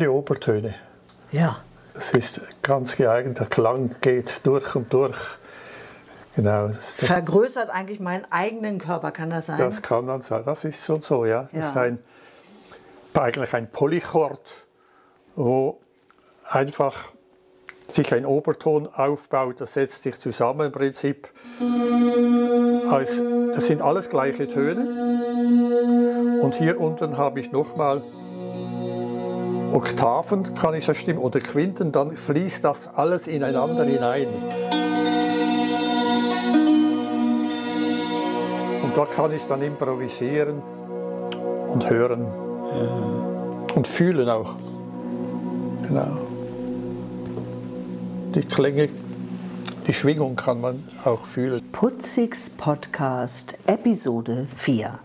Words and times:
Viele 0.00 0.12
Obertöne. 0.12 0.74
Ja. 1.30 1.58
Das 1.92 2.12
ist 2.12 2.40
ganz 2.62 2.96
geeignet. 2.96 3.38
Der 3.38 3.48
Klang 3.48 3.94
geht 4.00 4.40
durch 4.46 4.74
und 4.74 4.90
durch. 4.94 5.18
Genau. 6.34 6.70
Vergrößert 6.80 7.68
eigentlich 7.68 8.00
meinen 8.00 8.24
eigenen 8.30 8.78
Körper, 8.78 9.10
kann 9.10 9.28
das 9.28 9.44
sein? 9.44 9.58
Das 9.58 9.82
kann 9.82 10.06
man 10.06 10.22
sagen. 10.22 10.44
Das 10.46 10.64
ist 10.64 10.82
schon 10.86 11.02
so, 11.02 11.26
ja. 11.26 11.50
Das 11.52 11.52
Ja. 11.52 11.68
ist 11.68 11.76
ein, 11.76 11.98
eigentlich 13.12 13.52
ein 13.52 13.70
Polychord, 13.70 14.40
wo 15.36 15.78
einfach 16.48 17.12
sich 17.86 18.10
ein 18.14 18.24
Oberton 18.24 18.86
aufbaut. 18.86 19.60
Das 19.60 19.74
setzt 19.74 20.02
sich 20.02 20.18
zusammen 20.18 20.68
im 20.68 20.72
Prinzip. 20.72 21.28
Das 22.90 23.66
sind 23.66 23.82
alles 23.82 24.08
gleiche 24.08 24.48
Töne. 24.48 26.40
Und 26.40 26.54
hier 26.54 26.80
unten 26.80 27.18
habe 27.18 27.38
ich 27.40 27.52
nochmal 27.52 28.02
Oktaven, 29.72 30.54
kann 30.54 30.74
ich 30.74 30.86
das 30.86 30.96
stimmen, 30.96 31.20
oder 31.20 31.38
Quinten, 31.40 31.92
dann 31.92 32.16
fließt 32.16 32.64
das 32.64 32.88
alles 32.94 33.28
ineinander 33.28 33.84
hinein. 33.84 34.26
Und 38.82 38.96
da 38.96 39.06
kann 39.06 39.32
ich 39.32 39.46
dann 39.46 39.62
improvisieren 39.62 40.60
und 41.68 41.88
hören 41.88 42.26
und 43.74 43.86
fühlen 43.86 44.28
auch. 44.28 44.56
Genau. 45.86 46.18
Die 48.34 48.42
Klänge, 48.42 48.88
die 49.86 49.92
Schwingung 49.92 50.34
kann 50.34 50.60
man 50.60 50.84
auch 51.04 51.24
fühlen. 51.24 51.62
Putzigs 51.70 52.50
Podcast, 52.50 53.56
Episode 53.66 54.48
4. 54.56 54.98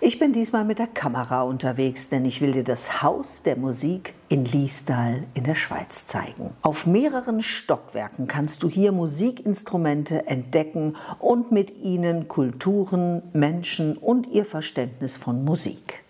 Ich 0.00 0.18
bin 0.18 0.32
diesmal 0.32 0.64
mit 0.64 0.78
der 0.78 0.86
Kamera 0.86 1.42
unterwegs, 1.42 2.08
denn 2.08 2.24
ich 2.24 2.40
will 2.40 2.52
dir 2.52 2.64
das 2.64 3.02
Haus 3.02 3.42
der 3.42 3.56
Musik 3.56 4.14
in 4.28 4.44
Liestal 4.44 5.24
in 5.34 5.44
der 5.44 5.54
Schweiz 5.54 6.06
zeigen. 6.06 6.50
Auf 6.62 6.86
mehreren 6.86 7.42
Stockwerken 7.42 8.26
kannst 8.26 8.62
du 8.62 8.68
hier 8.68 8.92
Musikinstrumente 8.92 10.26
entdecken 10.26 10.96
und 11.18 11.52
mit 11.52 11.82
ihnen 11.82 12.28
Kulturen, 12.28 13.22
Menschen 13.32 13.96
und 13.96 14.26
ihr 14.28 14.44
Verständnis 14.44 15.16
von 15.16 15.44
Musik. 15.44 16.02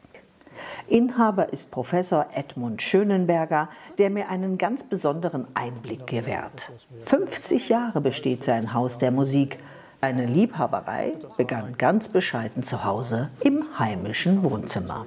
Inhaber 0.88 1.52
ist 1.52 1.70
Professor 1.70 2.26
Edmund 2.34 2.82
Schönenberger, 2.82 3.68
der 3.98 4.10
mir 4.10 4.28
einen 4.28 4.58
ganz 4.58 4.82
besonderen 4.82 5.46
Einblick 5.54 6.06
gewährt. 6.06 6.70
50 7.06 7.68
Jahre 7.68 8.00
besteht 8.00 8.44
sein 8.44 8.74
Haus 8.74 8.98
der 8.98 9.10
Musik. 9.10 9.58
Seine 10.04 10.26
Liebhaberei 10.26 11.12
begann 11.36 11.78
ganz 11.78 12.08
bescheiden 12.08 12.64
zu 12.64 12.82
Hause 12.84 13.30
im 13.44 13.64
heimischen 13.78 14.42
Wohnzimmer. 14.42 15.06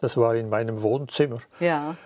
Das 0.00 0.16
war 0.16 0.34
in 0.36 0.48
meinem 0.48 0.80
Wohnzimmer, 0.80 1.40
Ja. 1.60 1.96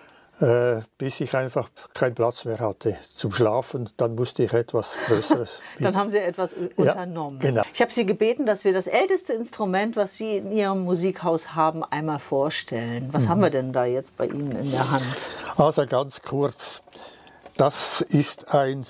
äh, 0.41 0.81
bis 0.97 1.21
ich 1.21 1.33
einfach 1.37 1.69
keinen 1.93 2.15
Platz 2.15 2.43
mehr 2.43 2.59
hatte 2.59 2.97
zum 3.15 3.31
Schlafen. 3.31 3.89
Dann 3.95 4.15
musste 4.15 4.43
ich 4.43 4.51
etwas 4.51 4.97
Größeres. 5.07 5.61
Dann 5.79 5.95
haben 5.95 6.09
Sie 6.09 6.17
etwas 6.17 6.53
unternommen. 6.75 7.39
genau. 7.39 7.63
Ich 7.73 7.81
habe 7.81 7.93
Sie 7.93 8.05
gebeten, 8.05 8.45
dass 8.45 8.65
wir 8.65 8.73
das 8.73 8.87
älteste 8.87 9.31
Instrument, 9.31 9.95
was 9.95 10.17
Sie 10.17 10.35
in 10.35 10.51
Ihrem 10.51 10.81
Musikhaus 10.83 11.55
haben, 11.55 11.85
einmal 11.85 12.19
vorstellen. 12.19 13.07
Was 13.13 13.29
haben 13.29 13.39
wir 13.39 13.51
denn 13.51 13.71
da 13.71 13.85
jetzt 13.85 14.17
bei 14.17 14.25
Ihnen 14.25 14.51
in 14.51 14.69
der 14.69 14.91
Hand? 14.91 15.05
Also 15.55 15.85
ganz 15.85 16.21
kurz, 16.21 16.81
das 17.55 18.01
ist 18.01 18.53
ein 18.53 18.85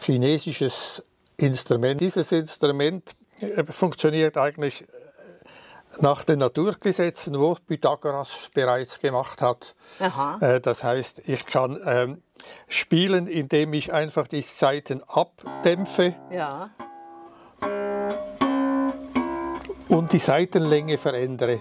chinesisches 0.00 1.04
Instrument. 1.36 2.00
Dieses 2.00 2.32
Instrument 2.32 3.14
äh, 3.40 3.64
funktioniert 3.70 4.36
eigentlich 4.36 4.82
äh, 4.82 4.86
nach 6.00 6.24
den 6.24 6.38
Naturgesetzen, 6.38 7.38
wo 7.38 7.54
Pythagoras 7.66 8.50
bereits 8.54 8.98
gemacht 8.98 9.42
hat. 9.42 9.74
Aha. 10.00 10.38
Äh, 10.40 10.60
Das 10.60 10.82
heißt, 10.84 11.22
ich 11.26 11.46
kann 11.46 11.78
ähm, 11.84 12.22
spielen, 12.68 13.26
indem 13.26 13.72
ich 13.74 13.92
einfach 13.92 14.26
die 14.28 14.42
Saiten 14.42 15.02
abdämpfe 15.06 16.14
Ja. 16.30 16.70
und 19.88 20.12
die 20.12 20.18
Saitenlänge 20.18 20.98
verändere. 20.98 21.60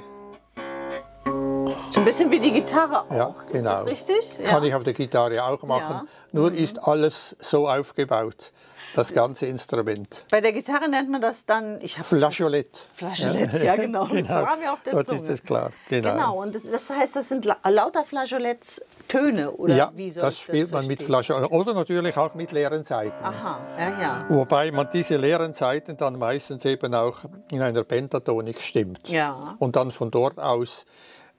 So 1.95 2.01
ein 2.01 2.05
bisschen 2.05 2.29
wie 2.29 2.41
die 2.41 2.51
Gitarre 2.51 3.03
auch. 3.03 3.09
Ja, 3.09 3.35
genau. 3.49 3.57
Ist 3.57 3.65
das 3.65 3.85
richtig? 3.85 4.45
Kann 4.45 4.61
ja. 4.61 4.67
ich 4.67 4.75
auf 4.75 4.83
der 4.83 4.91
Gitarre 4.91 5.41
auch 5.41 5.63
machen. 5.63 5.93
Ja. 5.93 6.01
Mhm. 6.01 6.07
Nur 6.33 6.53
ist 6.53 6.77
alles 6.85 7.37
so 7.39 7.69
aufgebaut, 7.69 8.51
das 8.97 9.13
ganze 9.13 9.45
Instrument. 9.45 10.25
Bei 10.29 10.41
der 10.41 10.51
Gitarre 10.51 10.89
nennt 10.89 11.09
man 11.09 11.21
das 11.21 11.45
dann, 11.45 11.79
ich 11.79 11.95
Flageolett. 11.95 12.85
Flageolett, 12.93 13.63
ja, 13.63 13.77
genau. 13.77 14.07
Das 14.07 14.27
war 14.27 14.57
mir 14.57 14.73
auf 14.73 14.83
der 14.83 14.91
Dort 14.91 15.05
Zunge. 15.05 15.21
ist 15.21 15.29
es 15.29 15.41
klar. 15.41 15.69
Genau. 15.87 16.11
Genau, 16.11 16.41
und 16.41 16.53
das, 16.53 16.69
das 16.69 16.89
heißt, 16.89 17.15
das 17.15 17.29
sind 17.29 17.45
la 17.45 17.55
lauter 17.63 18.03
Flageoletts 18.03 18.85
Töne, 19.07 19.51
oder 19.51 19.75
ja, 19.77 19.91
wie 19.95 20.09
soll 20.09 20.23
das 20.23 20.37
spielt 20.37 20.71
man 20.73 20.85
mit? 20.87 21.01
Flageolett. 21.01 21.49
Oder 21.49 21.73
natürlich 21.75 22.17
auch 22.17 22.35
mit 22.35 22.51
leeren 22.51 22.83
Seiten. 22.83 23.23
Aha, 23.23 23.59
ja, 23.79 24.01
ja. 24.01 24.25
Wobei 24.27 24.69
man 24.69 24.89
diese 24.91 25.15
leeren 25.15 25.53
Seiten 25.53 25.95
dann 25.95 26.19
meistens 26.19 26.65
eben 26.65 26.93
auch 26.93 27.19
in 27.51 27.61
einer 27.61 27.85
Pentatonik 27.85 28.61
stimmt. 28.61 29.07
Ja. 29.07 29.55
Und 29.59 29.77
dann 29.77 29.91
von 29.91 30.11
dort 30.11 30.37
aus 30.41 30.85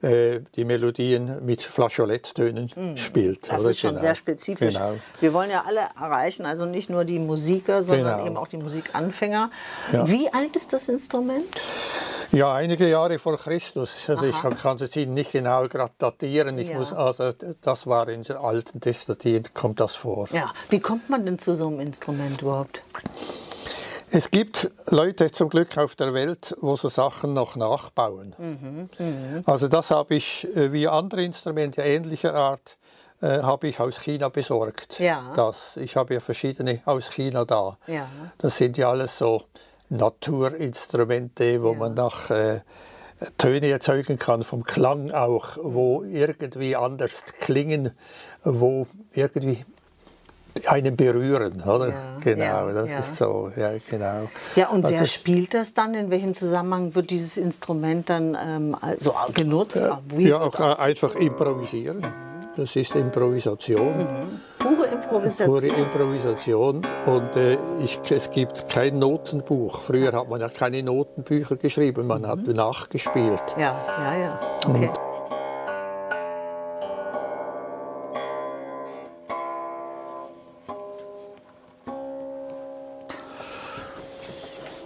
die 0.01 0.63
Melodien 0.63 1.43
mit 1.45 1.63
Flageoletttönen 1.63 2.69
spielt. 2.97 3.47
Hm. 3.47 3.51
Das 3.55 3.61
oder? 3.63 3.71
ist 3.71 3.79
schon 3.79 3.89
Genau. 3.91 4.01
sehr 4.01 4.15
spezifisch. 4.15 4.73
Genau. 4.75 4.93
Wir 5.19 5.33
wollen 5.33 5.49
ja 5.49 5.63
alle 5.65 5.81
erreichen, 5.99 6.45
also 6.45 6.65
nicht 6.65 6.89
nur 6.89 7.03
die 7.03 7.19
Musiker, 7.19 7.83
sondern 7.83 8.17
Genau. 8.17 8.25
eben 8.27 8.37
auch 8.37 8.47
die 8.47 8.57
Musikanfänger. 8.57 9.49
Ja. 9.91 10.07
Wie 10.07 10.31
alt 10.31 10.55
ist 10.55 10.73
das 10.73 10.87
Instrument? 10.87 11.45
Ja, 12.31 12.53
einige 12.53 12.87
Jahre 12.89 13.19
vor 13.19 13.37
Christus. 13.37 14.09
Also 14.09 14.25
ich 14.25 14.35
kann, 14.37 14.77
es 14.81 14.95
Ihnen 14.95 15.13
nicht 15.13 15.31
genau 15.31 15.65
datieren. 15.97 16.57
Ich 16.59 16.67
Ja. 16.69 16.77
muss, 16.77 16.91
also 16.91 17.31
das 17.61 17.87
war 17.87 18.09
in 18.09 18.23
den 18.23 18.35
alten 18.35 18.81
Testatien, 18.81 19.43
kommt 19.53 19.79
das 19.79 19.95
vor. 19.95 20.27
Ja. 20.33 20.51
Wie 20.69 20.79
kommt 20.79 21.09
man 21.09 21.25
denn 21.25 21.39
zu 21.39 21.55
so 21.55 21.67
einem 21.67 21.79
Instrument 21.79 22.41
überhaupt? 22.41 22.83
Es 24.09 24.31
gibt 24.31 24.71
Leute 24.87 25.31
zum 25.31 25.49
Glück 25.49 25.77
auf 25.77 25.95
der 25.95 26.13
Welt, 26.13 26.55
wo 26.61 26.75
so 26.75 26.87
Sachen 26.87 27.33
noch 27.33 27.57
nachbauen. 27.57 28.33
Mhm, 28.37 29.43
Also 29.45 29.67
das 29.67 29.91
habe 29.91 30.15
ich, 30.15 30.47
äh, 30.55 30.71
wie 30.71 30.87
andere 30.87 31.23
Instrumente 31.23 31.81
ähnlicher 31.81 32.33
Art, 32.33 32.77
äh, 33.21 33.41
habe 33.41 33.67
ich 33.67 33.79
aus 33.79 33.99
China 33.99 34.29
besorgt. 34.29 34.99
Ja. 34.99 35.33
Das. 35.35 35.75
Ich 35.77 35.97
habe 35.97 36.13
ja 36.13 36.19
verschiedene 36.21 36.81
aus 36.85 37.09
China 37.11 37.43
da. 37.43 37.77
Ja. 37.87 38.07
Das 38.37 38.57
sind 38.57 38.77
ja 38.77 38.89
alles 38.91 39.17
so 39.17 39.43
Naturinstrumente, 39.89 41.61
wo 41.61 41.73
man 41.73 41.93
nach 41.93 42.29
äh, 42.29 42.61
Töne 43.37 43.67
erzeugen 43.67 44.19
kann, 44.19 44.43
vom 44.43 44.63
Klang 44.63 45.11
auch, 45.11 45.57
wo 45.61 46.03
irgendwie 46.03 46.75
anders 46.75 47.25
klingen, 47.39 47.91
wo 48.43 48.87
irgendwie 49.13 49.65
einen 50.67 50.95
berühren, 50.95 51.61
oder? 51.61 51.89
Ja, 51.89 51.93
genau, 52.21 52.67
ja, 52.67 52.71
das 52.73 52.89
ja. 52.89 52.99
ist 52.99 53.15
so, 53.15 53.51
ja, 53.55 53.71
genau. 53.89 54.29
Ja, 54.55 54.69
und 54.69 54.83
wer 54.83 54.99
Also- 54.99 55.05
spielt 55.11 55.53
das 55.53 55.73
dann? 55.73 55.93
In 55.93 56.09
welchem 56.09 56.33
Zusammenhang 56.33 56.95
wird 56.95 57.09
dieses 57.09 57.37
Instrument 57.37 58.09
dann 58.09 58.37
ähm, 58.39 58.75
also 58.79 59.13
genutzt? 59.33 59.87
Wie 60.09 60.29
Ja, 60.29 60.39
auch 60.41 60.59
äh, 60.59 60.63
einfach 60.63 61.15
improvisieren. 61.15 62.05
Das 62.57 62.75
ist 62.75 62.95
Improvisation, 62.95 64.07
pure 64.57 64.87
Improvisation. 64.87 65.47
pure 65.51 65.67
Improvisation. 65.67 66.81
Und 67.05 67.35
äh, 67.35 67.55
ich, 67.83 67.99
es 68.09 68.31
gibt 68.31 68.67
kein 68.67 68.97
Notenbuch. 68.97 69.83
Früher 69.83 70.11
hat 70.13 70.27
man 70.27 70.41
ja 70.41 70.49
keine 70.49 70.81
Notenbücher 70.81 71.55
geschrieben, 71.57 72.07
man 72.07 72.25
hat 72.25 72.47
nachgespielt. 72.47 73.43
Ja, 73.59 73.75
ja, 73.99 74.17
ja. 74.17 74.39
Okay. 74.67 74.89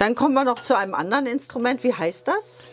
Dann 0.02 0.16
kommen 0.16 0.34
wir 0.34 0.44
noch 0.44 0.60
zu 0.60 0.76
einem 0.76 0.96
anderen 0.96 1.28
Instrument. 1.28 1.84
Wie 1.84 1.94
heißt 1.94 2.28
das? 2.28 2.66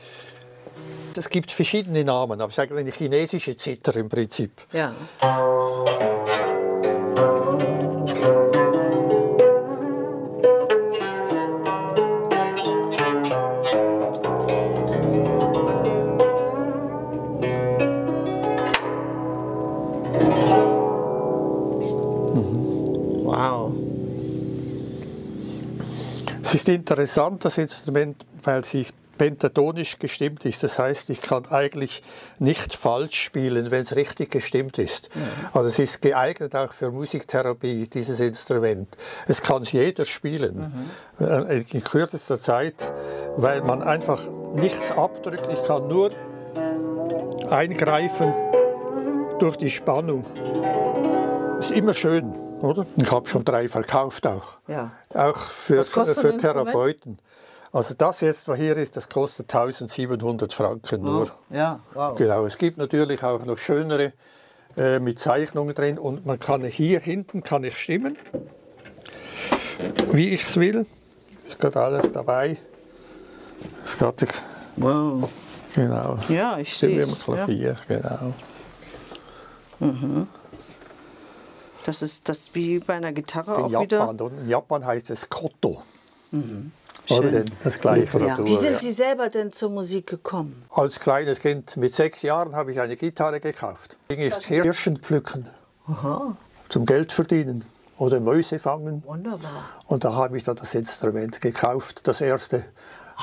Es 1.14 1.28
gibt 1.28 1.52
verschiedene 1.52 2.02
Namen, 2.02 2.40
aber 2.40 2.48
es 2.48 2.54
ist 2.54 2.58
eigentlich 2.58 2.78
eine 2.78 2.90
chinesische 2.90 3.54
Zither 3.54 3.96
im 3.96 4.08
Prinzip. 4.08 4.50
Ja. 4.72 4.94
Ist 26.68 26.74
interessant, 26.74 27.44
das 27.44 27.56
Instrument, 27.58 28.24
weil 28.44 28.64
sie 28.64 28.86
pentatonisch 29.16 29.98
gestimmt 29.98 30.44
ist. 30.44 30.62
Das 30.62 30.78
heißt, 30.78 31.10
ich 31.10 31.20
kann 31.20 31.46
eigentlich 31.46 32.02
nicht 32.38 32.74
falsch 32.74 33.20
spielen, 33.20 33.70
wenn 33.72 33.82
es 33.82 33.96
richtig 33.96 34.30
gestimmt 34.30 34.78
ist. 34.78 35.08
Also 35.52 35.68
es 35.68 35.78
ist 35.80 36.02
geeignet 36.02 36.54
auch 36.54 36.72
für 36.72 36.92
Musiktherapie, 36.92 37.88
dieses 37.88 38.20
Instrument. 38.20 38.88
Es 39.26 39.42
kann 39.42 39.64
jeder 39.64 40.04
spielen, 40.04 40.72
äh, 41.18 41.64
in 41.72 41.82
kürzester 41.82 42.38
Zeit, 42.38 42.92
weil 43.36 43.62
man 43.62 43.82
einfach 43.82 44.28
nichts 44.54 44.92
abdrücken, 44.92 45.50
ich 45.50 45.62
kann 45.64 45.88
nur 45.88 46.10
eingreifen 47.50 48.32
durch 49.40 49.56
die 49.56 49.70
Spannung. 49.70 50.24
Ist 51.58 51.72
immer 51.72 51.94
schön, 51.94 52.34
oder? 52.60 52.86
Ich 52.96 53.10
habe 53.10 53.28
schon 53.28 53.44
drei 53.44 53.68
verkauft 53.68 54.26
auch. 54.26 54.58
Ja. 54.66 54.92
Auch 55.14 55.36
für, 55.36 55.84
für? 55.84 56.36
Therapeuten. 56.36 57.18
Also 57.72 57.94
das 57.96 58.20
jetzt, 58.22 58.48
was 58.48 58.58
hier 58.58 58.76
ist, 58.76 58.96
das 58.96 59.08
kostet 59.08 59.54
1700 59.54 60.52
Franken 60.54 61.02
nur. 61.02 61.30
Ja, 61.50 61.80
wow. 61.94 62.16
Genau, 62.16 62.46
es 62.46 62.56
gibt 62.56 62.78
natürlich 62.78 63.22
auch 63.22 63.44
noch 63.44 63.58
schönere 63.58 64.12
äh, 64.76 64.98
mit 65.00 65.18
Zeichnungen 65.18 65.74
drin 65.74 65.98
und 65.98 66.24
man 66.24 66.40
kann 66.40 66.64
hier 66.64 67.00
hinten 67.00 67.42
kann 67.42 67.64
ich 67.64 67.76
stimmen, 67.76 68.16
wie 70.12 70.30
ich 70.30 70.44
es 70.44 70.56
will. 70.58 70.86
Ist 71.46 71.58
gerade 71.58 71.80
alles 71.80 72.10
dabei. 72.12 72.56
Ist 73.84 73.98
gerade 73.98 74.26
Wow. 74.76 75.28
genau. 75.74 76.18
Ja, 76.28 76.58
ich 76.58 76.76
sehe 76.76 77.00
es. 77.00 77.26
Ja. 77.26 77.34
Klavier, 77.34 77.76
genau. 77.88 78.32
Das 81.88 82.02
ist 82.02 82.28
das 82.28 82.54
wie 82.54 82.80
bei 82.80 82.96
einer 82.96 83.12
Gitarre 83.12 83.54
In 83.66 83.74
auch 83.74 83.80
wieder. 83.80 84.00
Japan, 84.00 84.20
oder? 84.20 84.34
in 84.42 84.48
Japan 84.50 84.84
heißt 84.84 85.08
es 85.08 85.26
Koto. 85.30 85.80
Schön. 86.30 86.70
Oder? 87.08 87.44
Das 87.64 87.80
gleiche. 87.80 88.18
Ja. 88.18 88.26
Natur, 88.26 88.46
Wie 88.46 88.56
sind 88.56 88.72
ja. 88.72 88.78
Sie 88.78 88.92
selber 88.92 89.30
denn 89.30 89.52
zur 89.52 89.70
Musik 89.70 90.06
gekommen? 90.06 90.66
Als 90.68 91.00
kleines 91.00 91.40
Kind 91.40 91.78
mit 91.78 91.94
sechs 91.94 92.20
Jahren 92.20 92.54
habe 92.54 92.72
ich 92.72 92.80
eine 92.80 92.94
Gitarre 92.94 93.40
gekauft. 93.40 93.96
Ging 94.08 94.20
ich 94.20 94.38
Kirschen 94.40 94.98
pflücken, 94.98 95.46
zum 96.68 96.84
Geld 96.84 97.10
verdienen 97.10 97.64
oder 97.96 98.20
Mäuse 98.20 98.58
fangen. 98.58 99.02
Wunderbar. 99.06 99.70
Und 99.86 100.04
da 100.04 100.12
habe 100.12 100.36
ich 100.36 100.42
dann 100.42 100.56
das 100.56 100.74
Instrument 100.74 101.40
gekauft, 101.40 102.06
das 102.06 102.20
erste. 102.20 102.66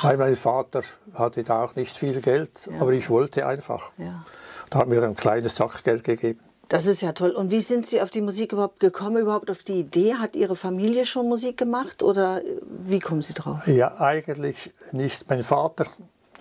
Weil 0.02 0.18
mein 0.18 0.36
Vater 0.36 0.82
hatte 1.14 1.44
da 1.44 1.66
auch 1.66 1.76
nicht 1.76 1.96
viel 1.96 2.20
Geld, 2.20 2.68
aber 2.80 2.94
ich 2.94 3.12
wollte 3.12 3.46
einfach. 3.46 3.92
Ja. 4.00 4.26
Da 4.72 4.80
hat 4.80 4.88
mir 4.88 5.04
ein 5.04 5.16
kleines 5.16 5.56
Sackgeld 5.56 6.04
gegeben. 6.04 6.40
Das 6.70 6.86
ist 6.88 7.02
ja 7.02 7.12
toll. 7.12 7.32
Und 7.32 7.52
wie 7.52 7.60
sind 7.60 7.86
Sie 7.88 8.02
auf 8.02 8.10
die 8.10 8.22
Musik 8.22 8.52
überhaupt 8.54 8.80
gekommen, 8.80 9.18
überhaupt 9.18 9.52
auf 9.52 9.64
die 9.64 9.80
Idee? 9.80 10.16
Hat 10.16 10.36
Ihre 10.36 10.56
Familie 10.56 11.06
schon 11.06 11.28
Musik 11.30 11.58
gemacht 11.58 12.02
oder 12.02 12.44
äh, 12.44 12.62
wie 12.86 13.00
kommen 13.00 13.22
Sie 13.22 13.34
drauf? 13.34 13.68
Ja, 13.68 14.00
eigentlich 14.00 14.72
nicht. 14.92 15.30
Mein 15.30 15.44
Vater 15.44 15.86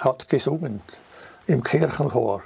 hat 0.00 0.29
gesungen 0.29 0.81
im 1.47 1.62
Kirchenchor. 1.62 2.43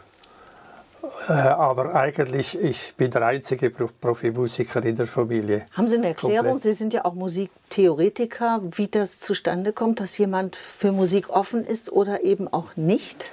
Äh, 1.28 1.32
aber 1.32 1.94
eigentlich, 1.94 2.58
ich 2.60 2.94
bin 2.96 3.10
der 3.12 3.24
einzige 3.24 3.70
Pro- 3.70 3.88
Profimusiker 4.00 4.84
in 4.84 4.96
der 4.96 5.06
Familie. 5.06 5.64
Haben 5.72 5.88
Sie 5.88 5.96
eine 5.96 6.08
Erklärung? 6.08 6.48
Komplett. 6.48 6.62
Sie 6.62 6.72
sind 6.72 6.92
ja 6.92 7.04
auch 7.04 7.14
Musiktheoretiker, 7.14 8.60
wie 8.72 8.88
das 8.88 9.20
zustande 9.20 9.72
kommt, 9.72 10.00
dass 10.00 10.18
jemand 10.18 10.56
für 10.56 10.90
Musik 10.90 11.30
offen 11.30 11.64
ist 11.64 11.92
oder 11.92 12.24
eben 12.24 12.48
auch 12.52 12.74
nicht? 12.76 13.30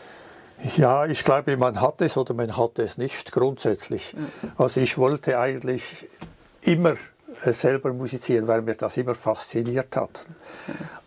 Ja, 0.77 1.05
ich 1.05 1.23
glaube, 1.23 1.57
man 1.57 1.81
hat 1.81 2.01
es 2.01 2.17
oder 2.17 2.33
man 2.33 2.57
hat 2.57 2.79
es 2.79 2.97
nicht 2.97 3.31
grundsätzlich. 3.31 4.15
Also 4.57 4.79
ich 4.79 4.97
wollte 4.97 5.37
eigentlich 5.37 6.07
immer 6.61 6.95
äh, 7.43 7.51
selber 7.51 7.93
musizieren, 7.93 8.47
weil 8.47 8.61
mir 8.61 8.75
das 8.75 8.97
immer 8.97 9.15
fasziniert 9.15 9.95
hat. 9.95 10.25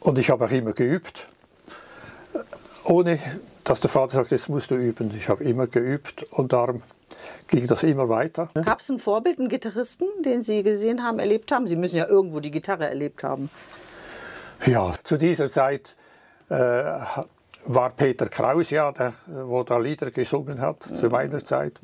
Und 0.01 0.19
ich 0.19 0.31
habe 0.31 0.45
auch 0.45 0.51
immer 0.51 0.73
geübt, 0.73 1.29
ohne 2.85 3.19
dass 3.65 3.81
der 3.81 3.91
Vater 3.91 4.15
sagt, 4.17 4.31
jetzt 4.31 4.49
musst 4.49 4.71
du 4.71 4.77
üben. 4.77 5.13
Ich 5.17 5.29
habe 5.29 5.45
immer 5.45 5.67
geübt 5.67 6.25
und 6.31 6.53
darum 6.53 6.83
ging 7.49 7.67
das 7.67 7.83
immer 7.83 8.09
weiter. 8.09 8.51
Gab 8.55 8.81
es 8.81 8.89
ein 8.89 8.99
Vorbild, 8.99 9.39
einen 9.39 9.49
Gitarristen, 9.49 10.07
den 10.25 10.43
Sie 10.43 10.63
gesehen 10.63 11.03
haben, 11.03 11.19
erlebt 11.19 11.51
haben? 11.53 11.67
Sie 11.67 11.77
müssen 11.77 11.97
ja 11.97 12.07
irgendwo 12.07 12.41
die 12.41 12.51
Gitarre 12.51 12.89
erlebt 12.89 13.23
haben. 13.23 13.51
Ja, 14.67 14.95
zu 15.05 15.17
dieser 15.17 15.51
Zeit 15.51 15.97
äh, 16.49 17.01
war 17.69 17.91
Peter 17.91 18.29
Kraus 18.29 18.71
ja, 18.71 18.91
der, 18.93 19.13
wo 19.27 19.63
da 19.63 19.79
Lieder 19.79 20.11
gesungen 20.11 20.61
hat, 20.61 20.83
zu 20.83 21.09
meiner 21.09 21.39
Zeit. 21.45 21.81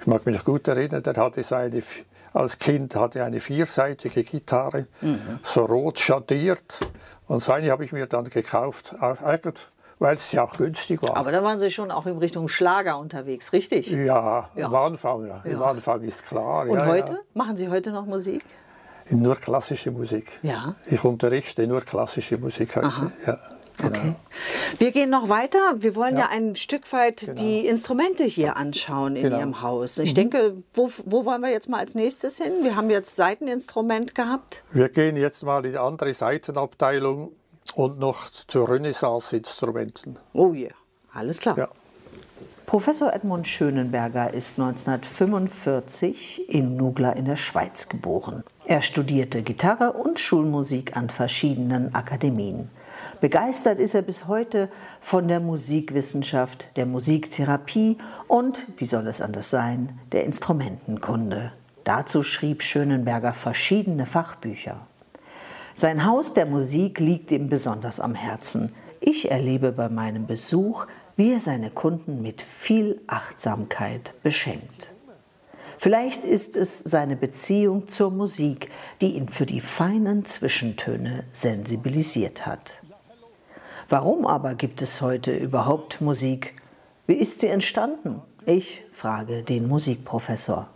Ich 0.00 0.06
mag 0.06 0.24
mich 0.26 0.44
gut 0.44 0.68
erinnern, 0.68 1.02
der 1.02 1.16
hatte 1.16 1.42
so 1.42 1.54
eine, 1.54 1.82
als 2.34 2.58
Kind 2.58 2.94
hatte 2.94 3.24
eine 3.24 3.40
vierseitige 3.40 4.22
Gitarre, 4.22 4.84
so 5.42 5.64
rot 5.64 5.98
schattiert. 5.98 6.80
Und 7.26 7.42
seine 7.42 7.70
habe 7.70 7.84
ich 7.84 7.92
mir 7.92 8.06
dann 8.06 8.28
gekauft, 8.28 8.94
weil 9.98 10.14
es 10.14 10.30
ja 10.32 10.44
auch 10.44 10.56
günstig 10.56 11.02
war. 11.02 11.16
Aber 11.16 11.32
da 11.32 11.42
waren 11.42 11.58
Sie 11.58 11.70
schon 11.70 11.90
auch 11.90 12.06
in 12.06 12.18
Richtung 12.18 12.46
Schlager 12.48 12.98
unterwegs, 12.98 13.52
richtig? 13.52 13.90
ja, 13.90 14.50
Ja. 14.54 14.66
am 14.66 14.74
Anfang, 14.74 15.26
ja. 15.26 15.42
Am 15.44 15.62
Anfang 15.62 16.02
ist 16.02 16.24
klar. 16.26 16.68
Und 16.68 16.78
ja, 16.78 16.86
heute? 16.86 17.12
Ja. 17.14 17.18
Machen 17.34 17.56
Sie 17.56 17.68
heute 17.68 17.90
noch 17.92 18.04
Musik? 18.06 18.44
Nur 19.10 19.36
klassische 19.36 19.90
Musik. 19.90 20.38
Ja. 20.42 20.74
Ich 20.86 21.02
unterrichte 21.02 21.66
nur 21.66 21.80
klassische 21.80 22.36
Musik 22.36 22.76
heute. 22.76 23.10
Ja, 23.26 23.38
genau. 23.78 23.88
Okay. 23.98 24.14
Wir 24.78 24.90
gehen 24.92 25.10
noch 25.10 25.28
weiter. 25.28 25.58
Wir 25.78 25.94
wollen 25.96 26.14
ja, 26.16 26.24
Ja. 26.24 26.28
ein 26.30 26.54
Stück 26.56 26.92
weit 26.92 27.38
die 27.38 27.66
Instrumente 27.66 28.24
hier 28.24 28.56
anschauen 28.56 29.16
in 29.16 29.22
Genau. 29.24 29.38
Ihrem 29.38 29.62
Haus. 29.62 29.98
Ich 29.98 30.14
denke, 30.14 30.56
wo, 30.74 30.90
wo 31.04 31.24
wollen 31.24 31.40
wir 31.42 31.50
jetzt 31.50 31.68
mal 31.68 31.78
als 31.78 31.94
nächstes 31.94 32.38
hin? 32.38 32.52
Wir 32.62 32.76
haben 32.76 32.90
jetzt 32.90 33.16
Seiteninstrument 33.16 34.14
gehabt. 34.14 34.62
Wir 34.72 34.88
gehen 34.88 35.16
jetzt 35.16 35.42
mal 35.42 35.64
in 35.64 35.72
die 35.72 35.78
andere 35.78 36.12
Seitenabteilung 36.12 37.32
und 37.74 37.98
noch 37.98 38.30
zu 38.30 38.64
Renaissance-Instrumenten. 38.64 40.18
Oh 40.32 40.52
ja, 40.52 40.70
alles 41.12 41.38
klar. 41.40 41.56
Ja. 41.58 41.68
Professor 42.66 43.14
Edmund 43.14 43.48
Schönenberger 43.48 44.34
ist 44.34 44.58
1945 44.58 46.50
in 46.50 46.76
Nugla 46.76 47.12
in 47.12 47.24
der 47.24 47.36
Schweiz 47.36 47.88
geboren. 47.88 48.44
Er 48.66 48.82
studierte 48.82 49.42
Gitarre 49.42 49.92
und 49.94 50.20
Schulmusik 50.20 50.94
an 50.96 51.08
verschiedenen 51.08 51.94
Akademien. 51.94 52.68
Begeistert 53.20 53.80
ist 53.80 53.94
er 53.94 54.02
bis 54.02 54.28
heute 54.28 54.68
von 55.00 55.26
der 55.26 55.40
Musikwissenschaft, 55.40 56.68
der 56.76 56.86
Musiktherapie 56.86 57.98
und, 58.28 58.66
wie 58.76 58.84
soll 58.84 59.08
es 59.08 59.20
anders 59.20 59.50
sein, 59.50 59.98
der 60.12 60.24
Instrumentenkunde. 60.24 61.52
Dazu 61.82 62.22
schrieb 62.22 62.62
Schönenberger 62.62 63.32
verschiedene 63.32 64.06
Fachbücher. 64.06 64.86
Sein 65.74 66.04
Haus 66.04 66.32
der 66.32 66.46
Musik 66.46 67.00
liegt 67.00 67.32
ihm 67.32 67.48
besonders 67.48 67.98
am 67.98 68.14
Herzen. 68.14 68.72
Ich 69.00 69.30
erlebe 69.30 69.72
bei 69.72 69.88
meinem 69.88 70.26
Besuch, 70.26 70.86
wie 71.16 71.32
er 71.32 71.40
seine 71.40 71.70
Kunden 71.70 72.22
mit 72.22 72.40
viel 72.40 73.00
Achtsamkeit 73.08 74.12
beschenkt. 74.22 74.88
Vielleicht 75.78 76.24
ist 76.24 76.56
es 76.56 76.78
seine 76.80 77.16
Beziehung 77.16 77.88
zur 77.88 78.10
Musik, 78.10 78.70
die 79.00 79.16
ihn 79.16 79.28
für 79.28 79.46
die 79.46 79.60
feinen 79.60 80.24
Zwischentöne 80.24 81.24
sensibilisiert 81.32 82.46
hat. 82.46 82.80
Warum 83.88 84.26
aber 84.26 84.54
gibt 84.54 84.82
es 84.82 85.00
heute 85.00 85.34
überhaupt 85.34 86.00
Musik? 86.00 86.54
Wie 87.06 87.14
ist 87.14 87.40
sie 87.40 87.48
entstanden? 87.48 88.20
Ich 88.44 88.84
frage 88.92 89.42
den 89.42 89.66
Musikprofessor. 89.66 90.68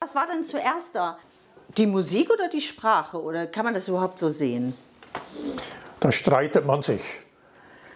Was 0.00 0.14
war 0.14 0.26
denn 0.26 0.44
zuerst 0.44 0.94
da? 0.94 1.18
Die 1.76 1.86
Musik 1.86 2.30
oder 2.32 2.48
die 2.48 2.60
Sprache? 2.60 3.20
Oder 3.20 3.46
kann 3.48 3.64
man 3.64 3.74
das 3.74 3.88
überhaupt 3.88 4.18
so 4.18 4.28
sehen? 4.30 4.74
Da 6.00 6.12
streitet 6.12 6.64
man 6.64 6.82
sich. 6.82 7.02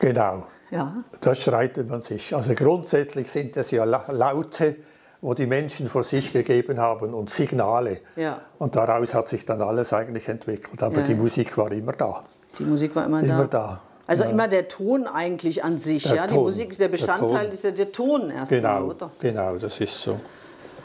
Genau. 0.00 0.46
Ja. 0.72 0.96
Da 1.20 1.34
streitet 1.34 1.88
man 1.88 2.02
sich. 2.02 2.34
Also 2.34 2.54
grundsätzlich 2.54 3.30
sind 3.30 3.56
das 3.56 3.70
ja 3.70 3.84
La- 3.84 4.10
Laute, 4.10 4.76
wo 5.20 5.34
die 5.34 5.46
Menschen 5.46 5.88
vor 5.88 6.02
sich 6.02 6.32
gegeben 6.32 6.80
haben 6.80 7.14
und 7.14 7.30
Signale. 7.30 8.00
Ja. 8.16 8.40
Und 8.58 8.74
daraus 8.74 9.14
hat 9.14 9.28
sich 9.28 9.46
dann 9.46 9.62
alles 9.62 9.92
eigentlich 9.92 10.28
entwickelt. 10.28 10.82
Aber 10.82 10.96
Ja, 10.96 11.02
die. 11.06 11.14
Musik 11.14 11.56
war 11.56 11.70
immer 11.70 11.92
da. 11.92 12.24
Die 12.58 12.64
Musik 12.64 12.96
war 12.96 13.06
immer, 13.06 13.22
Immer 13.22 13.46
da. 13.46 13.46
da. 13.46 13.80
Also 14.06 14.24
immer 14.24 14.48
der 14.48 14.68
Ton 14.68 15.06
eigentlich 15.06 15.62
an 15.64 15.78
sich, 15.78 16.02
Der 16.04 16.14
ja. 16.16 16.26
Die 16.26 16.34
Ton, 16.34 16.44
Musik, 16.44 16.70
der 16.70 16.78
der 16.78 16.88
Bestandteil 16.88 17.44
Ton. 17.44 17.52
ist 17.52 17.64
ja 17.64 17.70
der 17.70 17.92
Ton 17.92 18.30
erstmal, 18.30 18.60
Genau, 18.60 18.84
oder? 18.86 19.10
genau, 19.20 19.56
das 19.56 19.80
ist 19.80 20.00
so. 20.02 20.18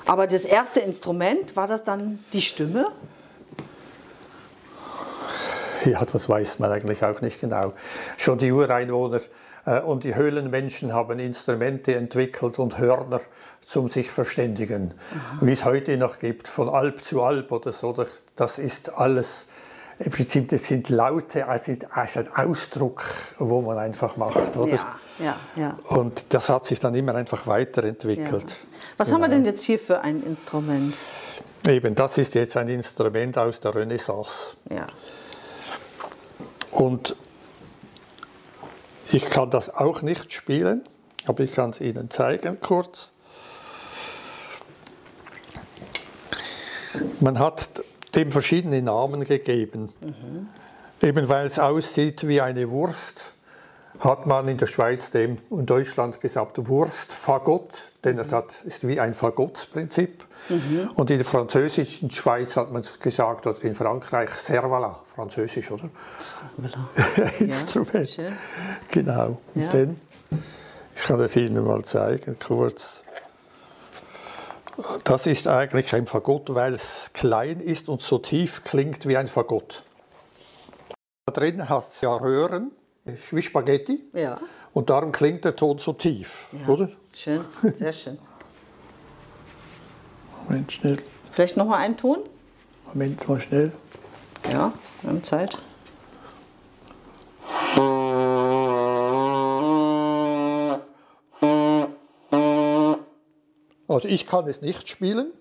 Aber 0.06 0.28
das 0.28 0.46
erste 0.46 0.80
Instrument, 0.82 1.56
war 1.56 1.68
das 1.68 1.84
dann 1.84 2.20
die 2.32 2.42
Stimme? 2.42 2.88
Ja, 5.86 6.04
das 6.06 6.28
weiß 6.28 6.60
man 6.60 6.72
eigentlich 6.72 7.04
auch 7.04 7.22
nicht 7.22 7.40
genau. 7.40 7.74
Schon 8.18 8.38
die 8.38 8.52
Ureinwohner 8.52 9.22
äh, 9.66 9.80
und 9.82 10.04
die 10.04 10.16
Höhlenmenschen 10.16 10.94
haben 10.94 11.20
Instrumente 11.20 11.96
entwickelt 11.96 12.60
und 12.60 12.78
Hörner 12.78 13.22
zum 13.66 13.90
sich 13.90 14.12
verständigen, 14.12 14.94
wie 15.42 15.52
es 15.52 15.66
heute 15.66 15.98
noch 15.98 16.20
gibt, 16.20 16.48
von 16.48 16.70
Alp 16.70 17.04
zu 17.04 17.22
Alp 17.22 17.52
oder 17.52 17.72
so. 17.72 17.94
Das 18.36 18.58
ist 18.58 18.94
alles, 18.94 19.46
im 20.00 20.12
Prinzip, 20.12 20.50
das 20.50 20.66
sind 20.66 20.90
Laute, 20.90 21.48
also 21.48 21.74
also 21.90 22.20
ein 22.20 22.30
Ausdruck, 22.50 23.04
wo 23.40 23.62
man 23.62 23.78
einfach 23.80 24.16
macht. 24.18 24.56
Oder? 24.56 24.76
Ja, 24.76 24.96
ja, 25.20 25.38
ja. 25.56 25.80
Und 25.88 26.26
das 26.30 26.50
hat 26.50 26.66
sich 26.66 26.80
dann 26.80 26.94
immer 26.94 27.16
einfach 27.16 27.42
ja. 27.42 27.54
weiterentwickelt. 27.54 28.58
Was 28.98 29.12
haben 29.12 29.22
wir 29.22 29.28
denn 29.28 29.46
jetzt 29.46 29.64
hier 29.64 29.80
für 29.80 30.02
ein 30.02 30.24
Instrument? 30.24 30.94
Eben, 31.68 31.96
das 31.96 32.18
ist 32.18 32.36
jetzt 32.36 32.56
ein 32.58 32.70
Instrument 32.70 33.38
aus 33.38 33.60
der 33.60 33.74
Renaissance. 33.74 34.56
Ja. 34.70 34.88
Und 36.72 37.16
ich 39.12 39.30
kann 39.30 39.50
das 39.50 39.74
auch 39.74 40.02
nicht 40.02 40.32
spielen, 40.32 40.84
aber 41.26 41.44
ich 41.44 41.54
kann 41.54 41.72
es 41.72 41.82
Ihnen 41.82 42.12
zeigen 42.12 42.60
kurz. 42.60 43.14
Man 47.20 47.40
hat 47.40 47.70
dem 48.18 48.32
verschiedene 48.32 48.82
Namen 48.82 49.24
gegeben, 49.24 49.94
eben 51.02 51.30
weil 51.30 51.46
es 51.46 51.60
aussieht 51.60 52.28
wie 52.28 52.42
eine 52.42 52.70
Wurst 52.70 53.34
hat 54.00 54.26
man 54.26 54.48
in 54.48 54.58
der 54.58 54.68
Schweiz 54.68 55.12
dem 55.12 55.38
in 55.50 55.66
Deutschland 55.66 56.20
gesagt 56.20 56.68
Wurstfagott, 56.68 57.94
denn 58.04 58.20
es 58.20 58.32
hat, 58.32 58.64
ist 58.64 58.88
wie 58.88 59.00
ein 59.00 59.14
Fagottsprinzip. 59.14 60.24
Mhm. 60.50 60.92
Und 60.96 61.10
in 61.10 61.18
der 61.18 61.26
französischen 61.26 62.12
Schweiz 62.12 62.56
hat 62.56 62.72
man 62.72 62.84
gesagt, 63.02 63.48
oder 63.48 63.64
in 63.64 63.76
Frankreich, 63.76 64.30
Servala, 64.30 65.00
französisch, 65.04 65.72
oder? 65.72 65.90
Servala. 66.20 67.30
Instrument. 67.40 68.18
Ja, 68.18 68.24
genau. 68.92 69.42
Ja. 69.56 69.64
Und 69.64 69.74
dann, 69.74 70.02
ich 70.96 71.04
kann 71.04 71.18
das 71.18 71.36
Ihnen 71.36 71.66
mal 71.66 71.84
zeigen, 71.84 72.38
kurz. 72.40 73.04
Das 75.04 75.26
ist 75.26 75.48
eigentlich 75.48 75.94
ein 75.94 76.06
Fagott, 76.06 76.54
weil 76.54 76.74
es 76.74 77.12
klein 77.14 77.60
ist 77.60 77.90
und 77.90 78.02
so 78.02 78.20
tief 78.20 78.64
klingt 78.64 79.08
wie 79.08 79.18
ein 79.18 79.28
Fagott. 79.28 79.84
Da 81.26 81.34
drin 81.34 81.68
hat 81.68 81.88
es 81.88 82.02
ja 82.02 82.14
Röhren 82.14 82.72
wie 83.32 83.42
Spaghetti. 83.42 84.04
Ja. 84.14 84.40
Und 84.74 84.90
darum 84.90 85.12
klingt 85.12 85.46
der 85.46 85.56
Ton 85.56 85.80
so 85.80 85.94
tief, 85.94 86.50
ja. 86.54 86.68
oder? 86.68 86.90
Schön, 87.16 87.42
sehr 87.74 87.94
schön. 87.94 88.20
Moment, 90.44 90.72
schnell. 90.72 90.98
Vielleicht 91.32 91.58
noch 91.58 91.66
mal 91.66 91.78
einen 91.78 91.98
Ton? 91.98 92.20
Moment, 92.86 93.28
mal 93.28 93.42
schnell. 93.42 93.72
Ja, 94.52 94.72
wir 95.02 95.10
haben 95.10 95.24
Zeit. 95.24 95.58
Also 103.88 104.08
ich 104.08 104.28
kann 104.28 104.48
es 104.48 104.62
nicht 104.62 104.88
spielen. 104.90 105.32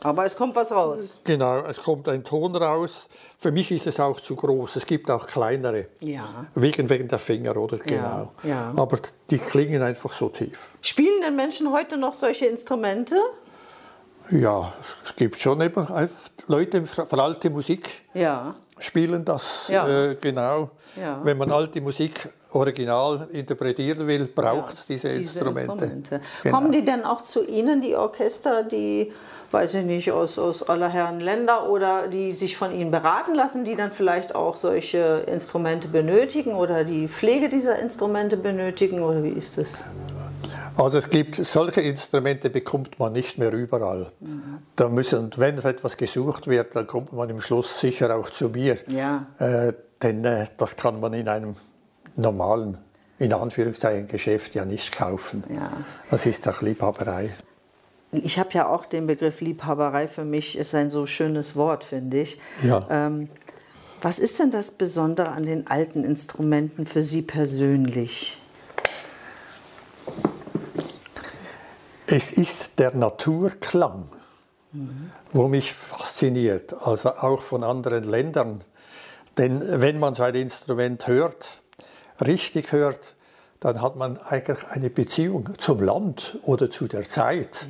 Aber 0.00 0.24
es 0.24 0.36
kommt 0.36 0.54
was 0.54 0.70
raus. 0.70 1.18
Genau, 1.24 1.64
es 1.66 1.82
kommt 1.82 2.08
ein 2.08 2.22
Ton 2.22 2.54
raus. 2.54 3.08
Für 3.36 3.50
mich 3.50 3.72
ist 3.72 3.86
es 3.88 3.98
auch 3.98 4.20
zu 4.20 4.36
groß. 4.36 4.76
Es 4.76 4.86
gibt 4.86 5.10
auch 5.10 5.26
kleinere. 5.26 5.88
Ja. 6.00 6.46
Wegen, 6.54 6.88
wegen 6.88 7.08
der 7.08 7.18
Finger, 7.18 7.56
oder? 7.56 7.78
Genau. 7.78 8.32
Ja, 8.44 8.48
ja. 8.48 8.74
Aber 8.76 8.98
die 9.28 9.38
klingen 9.38 9.82
einfach 9.82 10.12
so 10.12 10.28
tief. 10.28 10.70
Spielen 10.82 11.20
denn 11.22 11.34
Menschen 11.34 11.72
heute 11.72 11.96
noch 11.96 12.14
solche 12.14 12.46
Instrumente? 12.46 13.16
Ja, 14.30 14.72
es 15.04 15.16
gibt 15.16 15.38
schon 15.38 15.60
eben 15.62 15.86
Leute 16.46 16.86
für 16.86 17.22
alte 17.22 17.50
Musik. 17.50 17.88
Ja. 18.14 18.54
Spielen 18.78 19.24
das, 19.24 19.66
ja. 19.68 19.88
Äh, 19.88 20.14
genau. 20.20 20.70
Ja. 21.00 21.20
Wenn 21.24 21.38
man 21.38 21.50
alte 21.50 21.80
Musik 21.80 22.28
original 22.52 23.28
interpretieren 23.32 24.06
will, 24.06 24.26
braucht 24.26 24.74
ja, 24.74 24.82
diese, 24.88 25.08
diese, 25.08 25.18
Instrumente. 25.20 25.60
Instrumente. 25.60 26.20
Genau. 26.42 26.56
Kommen 26.56 26.72
die 26.72 26.84
denn 26.84 27.04
auch 27.04 27.22
zu 27.22 27.46
Ihnen, 27.46 27.80
die 27.80 27.94
Orchester, 27.94 28.62
die 28.62 29.12
weiß 29.50 29.74
ich 29.74 29.84
nicht, 29.84 30.12
aus, 30.12 30.38
aus 30.38 30.68
aller 30.68 30.88
Herren 30.88 31.20
Länder 31.20 31.68
oder 31.70 32.08
die 32.08 32.32
sich 32.32 32.56
von 32.56 32.72
ihnen 32.72 32.90
beraten 32.90 33.34
lassen, 33.34 33.64
die 33.64 33.76
dann 33.76 33.92
vielleicht 33.92 34.34
auch 34.34 34.56
solche 34.56 35.24
Instrumente 35.26 35.88
benötigen 35.88 36.54
oder 36.54 36.84
die 36.84 37.08
Pflege 37.08 37.48
dieser 37.48 37.78
Instrumente 37.78 38.36
benötigen 38.36 39.00
oder 39.00 39.22
wie 39.22 39.30
ist 39.30 39.58
das? 39.58 39.78
Also 40.76 40.98
es 40.98 41.10
gibt 41.10 41.36
solche 41.36 41.80
Instrumente 41.80 42.50
bekommt 42.50 42.98
man 43.00 43.12
nicht 43.12 43.36
mehr 43.36 43.52
überall. 43.52 44.12
Mhm. 44.20 44.58
Da 44.76 44.88
müssen, 44.88 45.18
und 45.18 45.38
wenn 45.38 45.58
etwas 45.58 45.96
gesucht 45.96 46.46
wird, 46.46 46.76
dann 46.76 46.86
kommt 46.86 47.12
man 47.12 47.28
im 47.30 47.40
Schluss 47.40 47.80
sicher 47.80 48.14
auch 48.14 48.30
zu 48.30 48.50
mir. 48.50 48.78
Ja. 48.86 49.26
Äh, 49.38 49.72
denn 50.00 50.24
äh, 50.24 50.46
das 50.56 50.76
kann 50.76 51.00
man 51.00 51.14
in 51.14 51.26
einem 51.26 51.56
normalen, 52.18 52.78
in 53.18 53.32
Anführungszeichen, 53.32 54.08
Geschäft 54.08 54.54
ja 54.54 54.64
nicht 54.64 54.92
kaufen. 54.92 55.44
Ja. 55.52 55.72
Das 56.10 56.26
ist 56.26 56.46
auch 56.48 56.60
Liebhaberei. 56.60 57.34
Ich 58.10 58.38
habe 58.38 58.50
ja 58.52 58.68
auch 58.68 58.86
den 58.86 59.06
Begriff 59.06 59.40
Liebhaberei 59.40 60.08
für 60.08 60.24
mich, 60.24 60.56
ist 60.56 60.74
ein 60.74 60.90
so 60.90 61.06
schönes 61.06 61.56
Wort, 61.56 61.84
finde 61.84 62.20
ich. 62.20 62.40
Ja. 62.62 62.86
Ähm, 62.90 63.28
was 64.00 64.18
ist 64.18 64.38
denn 64.38 64.50
das 64.50 64.70
Besondere 64.70 65.28
an 65.28 65.44
den 65.44 65.66
alten 65.66 66.04
Instrumenten 66.04 66.86
für 66.86 67.02
Sie 67.02 67.22
persönlich? 67.22 68.40
Es 72.06 72.32
ist 72.32 72.78
der 72.78 72.94
Naturklang, 72.94 74.08
mhm. 74.72 75.10
wo 75.32 75.48
mich 75.48 75.74
fasziniert, 75.74 76.74
also 76.80 77.10
auch 77.10 77.42
von 77.42 77.64
anderen 77.64 78.04
Ländern. 78.04 78.64
Denn 79.36 79.62
wenn 79.66 79.98
man 79.98 80.14
so 80.14 80.22
ein 80.22 80.34
Instrument 80.34 81.06
hört, 81.06 81.62
richtig 82.20 82.72
hört, 82.72 83.14
dann 83.60 83.82
hat 83.82 83.96
man 83.96 84.18
eigentlich 84.18 84.58
eine 84.68 84.88
Beziehung 84.88 85.50
zum 85.58 85.82
Land 85.82 86.38
oder 86.42 86.70
zu 86.70 86.86
der 86.86 87.02
Zeit. 87.02 87.66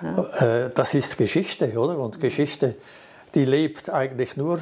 Ja. 0.00 0.64
Äh, 0.64 0.70
das 0.72 0.94
ist 0.94 1.18
Geschichte, 1.18 1.78
oder? 1.78 1.98
Und 1.98 2.20
Geschichte, 2.20 2.76
die 3.34 3.44
lebt 3.44 3.90
eigentlich 3.90 4.36
nur, 4.36 4.60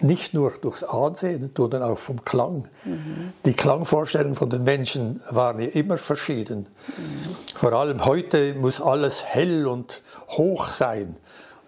nicht 0.00 0.34
nur 0.34 0.50
durchs 0.50 0.82
Ansehen, 0.82 1.52
sondern 1.56 1.82
auch 1.84 1.98
vom 1.98 2.24
Klang. 2.24 2.68
Mhm. 2.84 3.32
Die 3.46 3.52
Klangvorstellungen 3.52 4.34
von 4.34 4.50
den 4.50 4.64
Menschen 4.64 5.20
waren 5.30 5.60
ja 5.60 5.68
immer 5.68 5.98
verschieden. 5.98 6.66
Mhm. 6.86 7.56
Vor 7.56 7.72
allem 7.72 8.04
heute 8.04 8.54
muss 8.54 8.80
alles 8.80 9.24
hell 9.24 9.68
und 9.68 10.02
hoch 10.30 10.66
sein. 10.66 11.16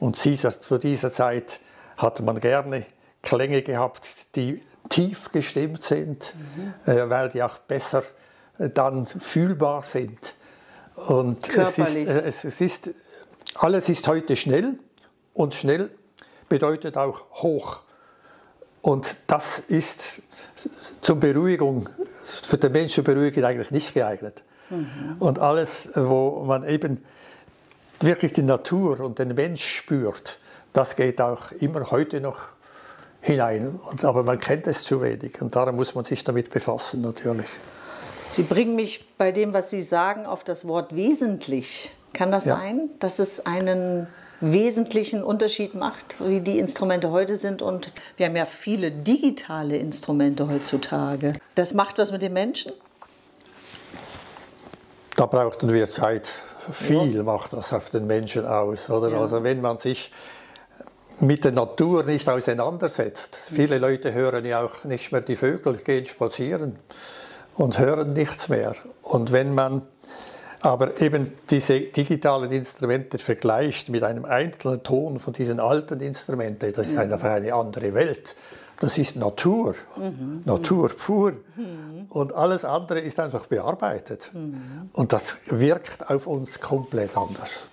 Und 0.00 0.16
zu 0.16 0.78
dieser 0.78 1.10
Zeit 1.10 1.60
hatte 1.96 2.22
man 2.24 2.40
gerne 2.40 2.84
Klänge 3.22 3.62
gehabt, 3.62 4.06
die 4.36 4.60
tief 4.88 5.30
gestimmt 5.30 5.82
sind, 5.82 6.34
mhm. 6.84 6.92
äh, 6.92 7.08
weil 7.10 7.28
die 7.28 7.42
auch 7.42 7.58
besser 7.58 8.02
äh, 8.58 8.68
dann 8.70 9.06
fühlbar 9.06 9.82
sind. 9.82 10.34
Und 10.94 11.54
es 11.56 11.78
ist, 11.78 11.96
äh, 11.96 12.22
es, 12.24 12.60
ist, 12.60 12.90
alles 13.56 13.88
ist 13.88 14.06
heute 14.08 14.36
schnell 14.36 14.78
und 15.34 15.54
schnell 15.54 15.90
bedeutet 16.48 16.96
auch 16.96 17.24
hoch. 17.42 17.82
Und 18.80 19.16
das 19.26 19.58
ist 19.58 20.22
zur 21.00 21.16
Beruhigung, 21.16 21.88
für 22.24 22.56
den 22.56 22.72
Menschen 22.72 23.04
zur 23.04 23.04
Beruhigung 23.04 23.44
eigentlich 23.44 23.70
nicht 23.70 23.94
geeignet. 23.94 24.42
Mhm. 24.70 25.16
Und 25.18 25.38
alles, 25.38 25.88
wo 25.94 26.42
man 26.44 26.64
eben 26.68 27.04
wirklich 28.00 28.32
die 28.32 28.42
Natur 28.42 29.00
und 29.00 29.18
den 29.18 29.34
Mensch 29.34 29.64
spürt, 29.64 30.38
das 30.72 30.96
geht 30.96 31.20
auch 31.20 31.52
immer 31.52 31.90
heute 31.90 32.20
noch 32.20 32.55
hinein. 33.26 33.78
Aber 34.02 34.22
man 34.22 34.38
kennt 34.38 34.66
es 34.66 34.82
zu 34.84 35.02
wenig 35.02 35.40
und 35.42 35.54
darum 35.54 35.76
muss 35.76 35.94
man 35.94 36.04
sich 36.04 36.22
damit 36.24 36.50
befassen 36.50 37.00
natürlich. 37.00 37.48
Sie 38.30 38.42
bringen 38.42 38.74
mich 38.74 39.04
bei 39.18 39.32
dem, 39.32 39.52
was 39.52 39.70
Sie 39.70 39.82
sagen, 39.82 40.26
auf 40.26 40.44
das 40.44 40.66
Wort 40.66 40.94
wesentlich. 40.94 41.90
Kann 42.12 42.32
das 42.32 42.46
ja. 42.46 42.56
sein, 42.56 42.90
dass 42.98 43.18
es 43.18 43.46
einen 43.46 44.06
wesentlichen 44.40 45.22
Unterschied 45.22 45.74
macht, 45.74 46.16
wie 46.20 46.40
die 46.40 46.58
Instrumente 46.58 47.10
heute 47.10 47.36
sind? 47.36 47.62
Und 47.62 47.92
wir 48.16 48.26
haben 48.26 48.36
ja 48.36 48.46
viele 48.46 48.90
digitale 48.90 49.76
Instrumente 49.76 50.48
heutzutage. 50.48 51.32
Das 51.54 51.74
macht 51.74 51.98
was 51.98 52.12
mit 52.12 52.22
den 52.22 52.32
Menschen? 52.32 52.72
Da 55.14 55.26
brauchten 55.26 55.72
wir 55.72 55.86
Zeit. 55.86 56.30
Viel 56.70 57.16
ja. 57.16 57.22
macht 57.22 57.52
das 57.52 57.72
auf 57.72 57.90
den 57.90 58.06
Menschen 58.06 58.44
aus. 58.44 58.90
Oder? 58.90 59.10
Ja. 59.10 59.20
Also 59.20 59.42
wenn 59.44 59.60
man 59.60 59.78
sich 59.78 60.10
mit 61.20 61.44
der 61.44 61.52
Natur 61.52 62.04
nicht 62.04 62.28
auseinandersetzt. 62.28 63.36
Viele 63.52 63.78
Leute 63.78 64.12
hören 64.12 64.44
ja 64.44 64.62
auch 64.62 64.84
nicht 64.84 65.12
mehr 65.12 65.22
die 65.22 65.36
Vögel, 65.36 65.78
gehen 65.78 66.04
spazieren 66.04 66.78
und 67.56 67.78
hören 67.78 68.10
nichts 68.10 68.48
mehr. 68.48 68.74
Und 69.02 69.32
wenn 69.32 69.54
man 69.54 69.82
aber 70.60 71.00
eben 71.00 71.30
diese 71.48 71.80
digitalen 71.80 72.50
Instrumente 72.50 73.18
vergleicht 73.18 73.88
mit 73.88 74.02
einem 74.02 74.24
einzelnen 74.24 74.82
Ton 74.82 75.18
von 75.18 75.32
diesen 75.32 75.60
alten 75.60 76.00
Instrumenten, 76.00 76.72
das 76.72 76.88
ist 76.88 76.98
einfach 76.98 77.30
eine 77.30 77.54
andere 77.54 77.94
Welt. 77.94 78.34
Das 78.80 78.98
ist 78.98 79.16
Natur, 79.16 79.74
mhm. 79.96 80.42
Natur 80.44 80.90
pur. 80.90 81.32
Mhm. 81.56 82.06
Und 82.10 82.34
alles 82.34 82.64
andere 82.64 83.00
ist 83.00 83.18
einfach 83.20 83.46
bearbeitet. 83.46 84.30
Mhm. 84.34 84.90
Und 84.92 85.12
das 85.12 85.38
wirkt 85.46 86.10
auf 86.10 86.26
uns 86.26 86.60
komplett 86.60 87.16
anders. 87.16 87.68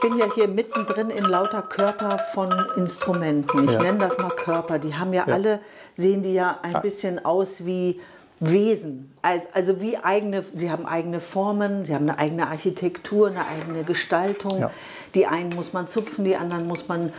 Ich 0.00 0.08
bin 0.08 0.16
ja 0.16 0.32
hier 0.32 0.46
mittendrin 0.46 1.10
in 1.10 1.24
lauter 1.24 1.60
Körper 1.60 2.20
von 2.32 2.48
Instrumenten. 2.76 3.64
Ich 3.64 3.72
ja. 3.72 3.82
nenne 3.82 3.98
das 3.98 4.16
mal 4.16 4.28
Körper. 4.28 4.78
Die 4.78 4.94
haben 4.94 5.12
ja, 5.12 5.24
ja, 5.26 5.34
alle, 5.34 5.60
sehen 5.96 6.22
die 6.22 6.34
ja 6.34 6.60
ein 6.62 6.76
ah. 6.76 6.78
bisschen 6.78 7.24
aus 7.24 7.66
wie 7.66 8.00
Wesen. 8.38 9.12
Also, 9.22 9.48
also 9.54 9.80
wie 9.80 9.96
eigene, 9.96 10.44
sie 10.54 10.70
haben 10.70 10.86
eigene 10.86 11.18
Formen, 11.18 11.84
sie 11.84 11.96
haben 11.96 12.08
eine 12.08 12.16
eigene 12.16 12.46
Architektur, 12.46 13.26
eine 13.26 13.44
eigene 13.48 13.82
Gestaltung. 13.82 14.60
Ja. 14.60 14.70
Die 15.16 15.26
einen 15.26 15.50
muss 15.50 15.72
man 15.72 15.88
zupfen, 15.88 16.24
die 16.24 16.36
anderen 16.36 16.68
muss 16.68 16.86
man 16.86 17.12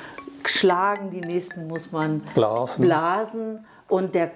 schlagen, 0.46 1.12
die 1.12 1.20
nächsten 1.20 1.68
muss 1.68 1.92
man 1.92 2.22
blasen. 2.34 2.86
blasen. 2.86 3.66
Und 3.90 4.16
der, 4.16 4.32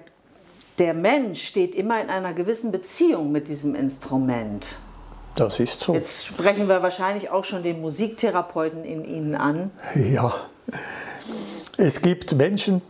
der 0.78 0.92
Mensch 0.92 1.44
steht 1.44 1.74
immer 1.74 1.98
in 1.98 2.10
einer 2.10 2.34
gewissen 2.34 2.72
Beziehung 2.72 3.32
mit 3.32 3.48
diesem 3.48 3.74
Instrument. 3.74 4.76
Das 5.34 5.58
ist 5.58 5.80
so. 5.80 5.94
Jetzt 5.94 6.26
sprechen 6.26 6.68
wir 6.68 6.82
wahrscheinlich 6.82 7.30
auch 7.30 7.44
schon 7.44 7.62
den 7.62 7.80
Musiktherapeuten 7.80 8.84
in 8.84 9.04
Ihnen 9.04 9.34
an. 9.34 9.70
Ja, 9.94 10.32
es 11.76 12.00
gibt 12.00 12.34
Menschen, 12.34 12.82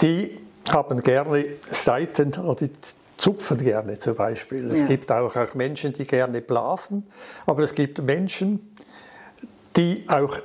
die 0.00 0.40
haben 0.70 1.02
gerne 1.02 1.44
Seiten 1.62 2.34
oder 2.34 2.66
die 2.66 2.70
zupfen 3.16 3.58
gerne 3.58 3.98
zum 3.98 4.14
Beispiel. 4.14 4.70
Es 4.70 4.82
ja. 4.82 4.86
gibt 4.86 5.10
auch, 5.10 5.34
auch 5.34 5.54
Menschen, 5.54 5.92
die 5.92 6.06
gerne 6.06 6.40
blasen, 6.40 7.06
aber 7.46 7.64
es 7.64 7.74
gibt 7.74 8.00
Menschen, 8.02 8.74
die 9.76 10.04
auch 10.08 10.38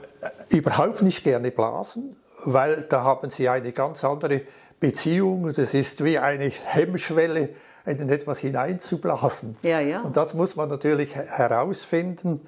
überhaupt 0.50 1.02
nicht 1.02 1.24
gerne 1.24 1.52
blasen, 1.52 2.16
weil 2.46 2.84
da 2.90 3.04
haben 3.04 3.30
Sie 3.30 3.48
eine 3.48 3.72
ganz 3.72 4.04
andere 4.04 4.42
Beziehung. 4.84 5.54
Das 5.54 5.74
ist 5.74 6.04
wie 6.04 6.20
eine 6.20 6.50
Hemmschwelle, 6.50 7.50
in 7.86 8.10
etwas 8.10 8.40
hineinzublasen. 8.40 9.56
Ja, 9.62 9.80
ja. 9.80 10.02
Und 10.02 10.18
das 10.18 10.34
muss 10.34 10.58
man 10.58 10.68
natürlich 10.68 11.16
herausfinden, 11.16 12.42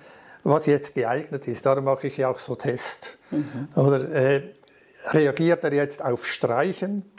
was 0.44 0.66
jetzt 0.66 0.94
geeignet 0.94 1.48
ist. 1.48 1.66
Darum 1.66 1.86
mache 1.86 2.08
ich 2.08 2.18
ja 2.18 2.30
auch 2.30 2.40
so 2.40 2.56
Tests. 2.56 3.18
Mhm. 3.32 3.70
Oder 3.76 4.10
äh, 4.12 4.44
reagiert 5.12 5.64
er 5.64 5.74
jetzt 5.74 6.04
auf 6.04 6.28
Streichen, 6.28 7.10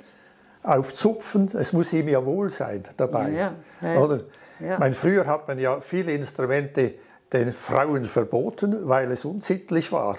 auf 0.63 0.93
Zupfen? 0.93 1.51
Es 1.57 1.73
muss 1.73 1.95
ihm 1.95 2.09
ja 2.09 2.23
wohl 2.27 2.51
sein 2.51 2.83
dabei. 2.99 3.31
Ja, 3.31 3.55
ja. 3.81 3.99
Oder? 3.99 4.21
Ja. 4.61 4.79
Mein, 4.79 4.93
früher 4.93 5.27
hat 5.27 5.49
man 5.49 5.59
ja 5.59 5.81
viele 5.81 6.13
Instrumente 6.13 6.93
den 7.33 7.55
Frauen 7.55 8.05
verboten, 8.05 8.87
weil 8.87 9.11
es 9.13 9.25
unsittlich 9.25 9.93
war. 9.93 10.19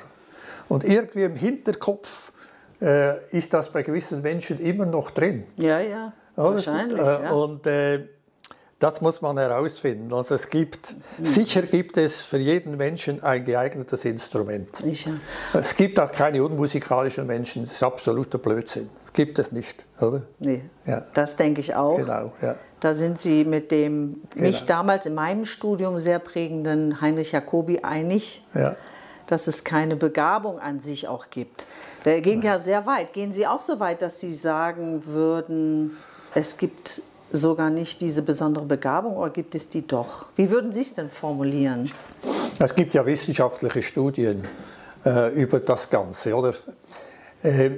Und 0.67 0.83
irgendwie 0.83 1.23
im 1.23 1.35
Hinterkopf 1.35 2.31
äh, 2.81 3.29
ist 3.35 3.53
das 3.53 3.71
bei 3.71 3.83
gewissen 3.83 4.21
Menschen 4.21 4.59
immer 4.59 4.85
noch 4.85 5.11
drin. 5.11 5.45
Ja, 5.57 5.79
ja, 5.79 6.13
wahrscheinlich. 6.35 6.99
Äh, 6.99 7.03
ja. 7.03 7.31
Und 7.31 7.65
äh, 7.67 8.07
das 8.79 9.01
muss 9.01 9.21
man 9.21 9.37
herausfinden. 9.39 10.13
Also 10.13 10.35
es 10.35 10.49
gibt, 10.49 10.95
mhm. 11.17 11.25
sicher 11.25 11.63
gibt 11.63 11.97
es 11.97 12.21
für 12.21 12.37
jeden 12.37 12.77
Menschen 12.77 13.23
ein 13.23 13.43
geeignetes 13.43 14.05
Instrument. 14.05 14.75
Sicher. 14.75 15.11
Es 15.53 15.75
gibt 15.75 15.99
auch 15.99 16.11
keine 16.11 16.43
unmusikalischen 16.43 17.25
Menschen, 17.25 17.63
das 17.63 17.73
ist 17.73 17.83
absoluter 17.83 18.37
Blödsinn. 18.37 18.89
Das 19.03 19.13
gibt 19.13 19.39
es 19.39 19.51
nicht, 19.51 19.83
oder? 19.99 20.21
Nee, 20.37 20.61
ja. 20.85 21.03
das 21.15 21.35
denke 21.37 21.61
ich 21.61 21.73
auch. 21.73 21.97
Genau, 21.97 22.33
ja. 22.41 22.55
Da 22.79 22.93
sind 22.93 23.17
Sie 23.17 23.43
mit 23.43 23.71
dem 23.71 24.21
genau. 24.29 24.47
mich 24.47 24.65
damals 24.65 25.07
in 25.07 25.15
meinem 25.15 25.45
Studium 25.45 25.97
sehr 25.97 26.19
prägenden 26.19 27.01
Heinrich 27.01 27.31
Jacobi 27.31 27.79
einig, 27.79 28.45
ja. 28.53 28.75
dass 29.25 29.47
es 29.47 29.63
keine 29.63 29.95
Begabung 29.95 30.59
an 30.59 30.79
sich 30.79 31.07
auch 31.07 31.31
gibt. 31.31 31.65
Der 32.05 32.21
ging 32.21 32.41
ja 32.41 32.57
sehr 32.57 32.85
weit. 32.85 33.13
Gehen 33.13 33.31
Sie 33.31 33.45
auch 33.45 33.61
so 33.61 33.79
weit, 33.79 34.01
dass 34.01 34.19
Sie 34.19 34.31
sagen 34.31 35.05
würden, 35.05 35.97
es 36.33 36.57
gibt 36.57 37.01
sogar 37.31 37.69
nicht 37.69 38.01
diese 38.01 38.21
besondere 38.21 38.65
Begabung 38.65 39.17
oder 39.17 39.31
gibt 39.31 39.55
es 39.55 39.69
die 39.69 39.85
doch? 39.85 40.27
Wie 40.35 40.49
würden 40.49 40.71
Sie 40.71 40.81
es 40.81 40.93
denn 40.93 41.09
formulieren? 41.09 41.91
Es 42.59 42.73
gibt 42.73 42.93
ja 42.93 43.05
wissenschaftliche 43.05 43.81
Studien 43.81 44.45
äh, 45.05 45.33
über 45.33 45.59
das 45.59 45.89
Ganze, 45.89 46.33
oder? 46.33 46.53
Äh, 47.43 47.71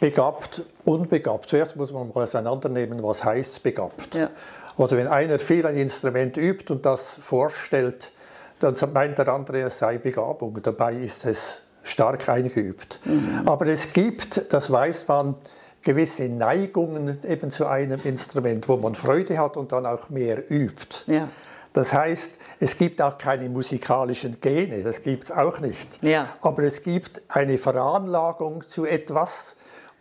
begabt, 0.00 0.64
unbegabt. 0.84 1.48
Zuerst 1.48 1.76
muss 1.76 1.92
man 1.92 2.08
mal 2.08 2.24
auseinandernehmen, 2.24 3.02
was 3.02 3.22
heißt 3.22 3.62
begabt. 3.62 4.14
Ja. 4.14 4.30
Also 4.76 4.96
wenn 4.96 5.06
einer 5.06 5.38
viel 5.38 5.66
ein 5.66 5.76
Instrument 5.76 6.36
übt 6.36 6.72
und 6.72 6.84
das 6.84 7.14
vorstellt, 7.20 8.10
dann 8.58 8.74
meint 8.92 9.18
der 9.18 9.28
andere, 9.28 9.62
es 9.62 9.78
sei 9.78 9.98
Begabung. 9.98 10.58
Dabei 10.62 10.94
ist 10.94 11.24
es 11.26 11.62
stark 11.82 12.28
eingeübt. 12.28 13.00
Mhm. 13.04 13.42
Aber 13.46 13.66
es 13.66 13.92
gibt, 13.92 14.52
das 14.52 14.70
weiß 14.70 15.08
man, 15.08 15.34
gewisse 15.82 16.24
Neigungen 16.24 17.18
eben 17.28 17.50
zu 17.50 17.66
einem 17.66 18.00
Instrument, 18.04 18.68
wo 18.68 18.76
man 18.76 18.94
Freude 18.94 19.38
hat 19.38 19.56
und 19.56 19.72
dann 19.72 19.86
auch 19.86 20.10
mehr 20.10 20.50
übt. 20.50 21.04
Ja. 21.06 21.28
Das 21.72 21.92
heißt, 21.92 22.30
es 22.60 22.76
gibt 22.76 23.00
auch 23.00 23.16
keine 23.16 23.48
musikalischen 23.48 24.40
Gene, 24.40 24.82
das 24.82 25.02
gibt 25.02 25.24
es 25.24 25.30
auch 25.30 25.60
nicht. 25.60 26.04
Ja. 26.04 26.28
Aber 26.42 26.62
es 26.64 26.82
gibt 26.82 27.22
eine 27.28 27.56
Veranlagung 27.58 28.68
zu 28.68 28.84
etwas 28.84 29.56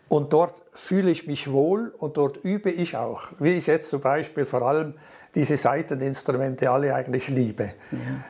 und 0.09 0.33
dort 0.33 0.61
fühle 0.73 1.09
ich 1.09 1.27
mich 1.27 1.49
wohl 1.49 1.93
und 1.97 2.17
dort 2.17 2.43
übe 2.43 2.69
ich 2.69 2.97
auch. 2.97 3.29
Wie 3.39 3.53
ich 3.53 3.67
jetzt 3.67 3.89
zum 3.89 4.01
Beispiel 4.01 4.43
vor 4.43 4.63
allem 4.63 4.95
diese 5.33 5.55
Saiteninstrumente 5.55 6.69
alle 6.69 6.93
eigentlich 6.93 7.29
liebe. 7.29 7.71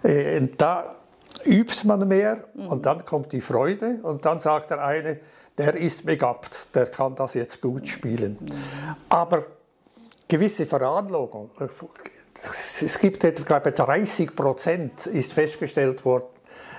Ja. 0.03 0.09
Äh, 0.09 0.47
da 0.55 0.95
übt 1.45 1.86
man 1.86 2.08
mehr 2.08 2.43
und 2.56 2.86
dann 2.86 3.06
kommt 3.06 3.32
die 3.32 3.41
Freude 3.41 3.99
und 4.04 4.25
dann 4.25 4.39
sagt 4.39 4.71
der 4.71 4.84
eine, 4.84 5.19
der 5.58 5.75
ist 5.75 6.06
begabt, 6.06 6.67
der 6.75 6.88
kann 6.88 7.15
das 7.15 7.34
jetzt 7.34 7.62
gut 7.62 7.88
spielen. 7.88 8.38
Aber 9.10 9.43
gewisse 10.27 10.65
Veranlagung, 10.65 11.51
es 12.43 12.97
gibt 12.99 13.23
etwa, 13.23 13.43
glaube 13.43 13.71
30 13.71 14.36
Prozent 14.36 15.06
ist 15.06 15.34
festgestellt 15.34 16.04
worden, 16.06 16.25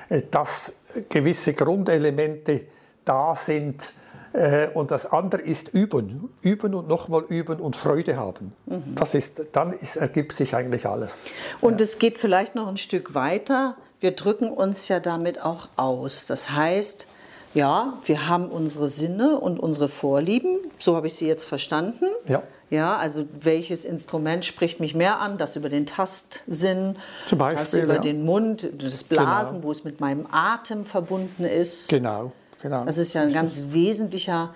äh, 0.08 0.22
dass 0.30 0.72
gewisse 1.08 1.52
Grundelemente 1.52 2.62
da 3.04 3.36
sind, 3.36 3.92
äh, 4.32 4.68
und 4.68 4.90
das 4.90 5.06
andere 5.06 5.42
ist 5.42 5.68
üben, 5.68 6.30
üben 6.40 6.74
und 6.74 6.88
nochmal 6.88 7.24
üben 7.28 7.60
und 7.60 7.76
Freude 7.76 8.16
haben. 8.16 8.54
Mhm. 8.66 8.94
Das 8.94 9.14
ist, 9.14 9.42
dann 9.52 9.72
ist, 9.72 9.96
ergibt 9.96 10.34
sich 10.34 10.54
eigentlich 10.54 10.86
alles. 10.86 11.24
Und 11.60 11.80
ja. 11.80 11.84
es 11.84 11.98
geht 11.98 12.18
vielleicht 12.18 12.54
noch 12.54 12.68
ein 12.68 12.76
Stück 12.76 13.14
weiter. 13.14 13.76
Wir 14.02 14.10
drücken 14.10 14.50
uns 14.50 14.88
ja 14.88 14.98
damit 14.98 15.44
auch 15.44 15.68
aus. 15.76 16.26
Das 16.26 16.50
heißt, 16.50 17.06
ja, 17.54 18.00
wir 18.04 18.28
haben 18.28 18.48
unsere 18.48 18.88
Sinne 18.88 19.38
und 19.38 19.60
unsere 19.60 19.88
Vorlieben. 19.88 20.58
So 20.76 20.96
habe 20.96 21.06
ich 21.06 21.14
sie 21.14 21.28
jetzt 21.28 21.44
verstanden. 21.44 22.06
Ja. 22.26 22.42
Ja, 22.68 22.96
also 22.96 23.26
welches 23.38 23.84
Instrument 23.84 24.44
spricht 24.44 24.80
mich 24.80 24.96
mehr 24.96 25.20
an? 25.20 25.38
Das 25.38 25.54
über 25.54 25.68
den 25.68 25.86
Tastsinn, 25.86 26.96
Zum 27.28 27.38
Beispiel, 27.38 27.58
das 27.60 27.74
über 27.74 27.94
ja. 27.96 28.00
den 28.00 28.24
Mund, 28.24 28.68
das 28.82 29.04
Blasen, 29.04 29.58
genau. 29.58 29.68
wo 29.68 29.70
es 29.70 29.84
mit 29.84 30.00
meinem 30.00 30.26
Atem 30.32 30.84
verbunden 30.84 31.44
ist. 31.44 31.88
Genau, 31.88 32.32
genau. 32.60 32.84
Das 32.84 32.98
ist 32.98 33.12
ja 33.12 33.22
ein 33.22 33.32
ganz 33.32 33.66
wesentlicher. 33.68 34.52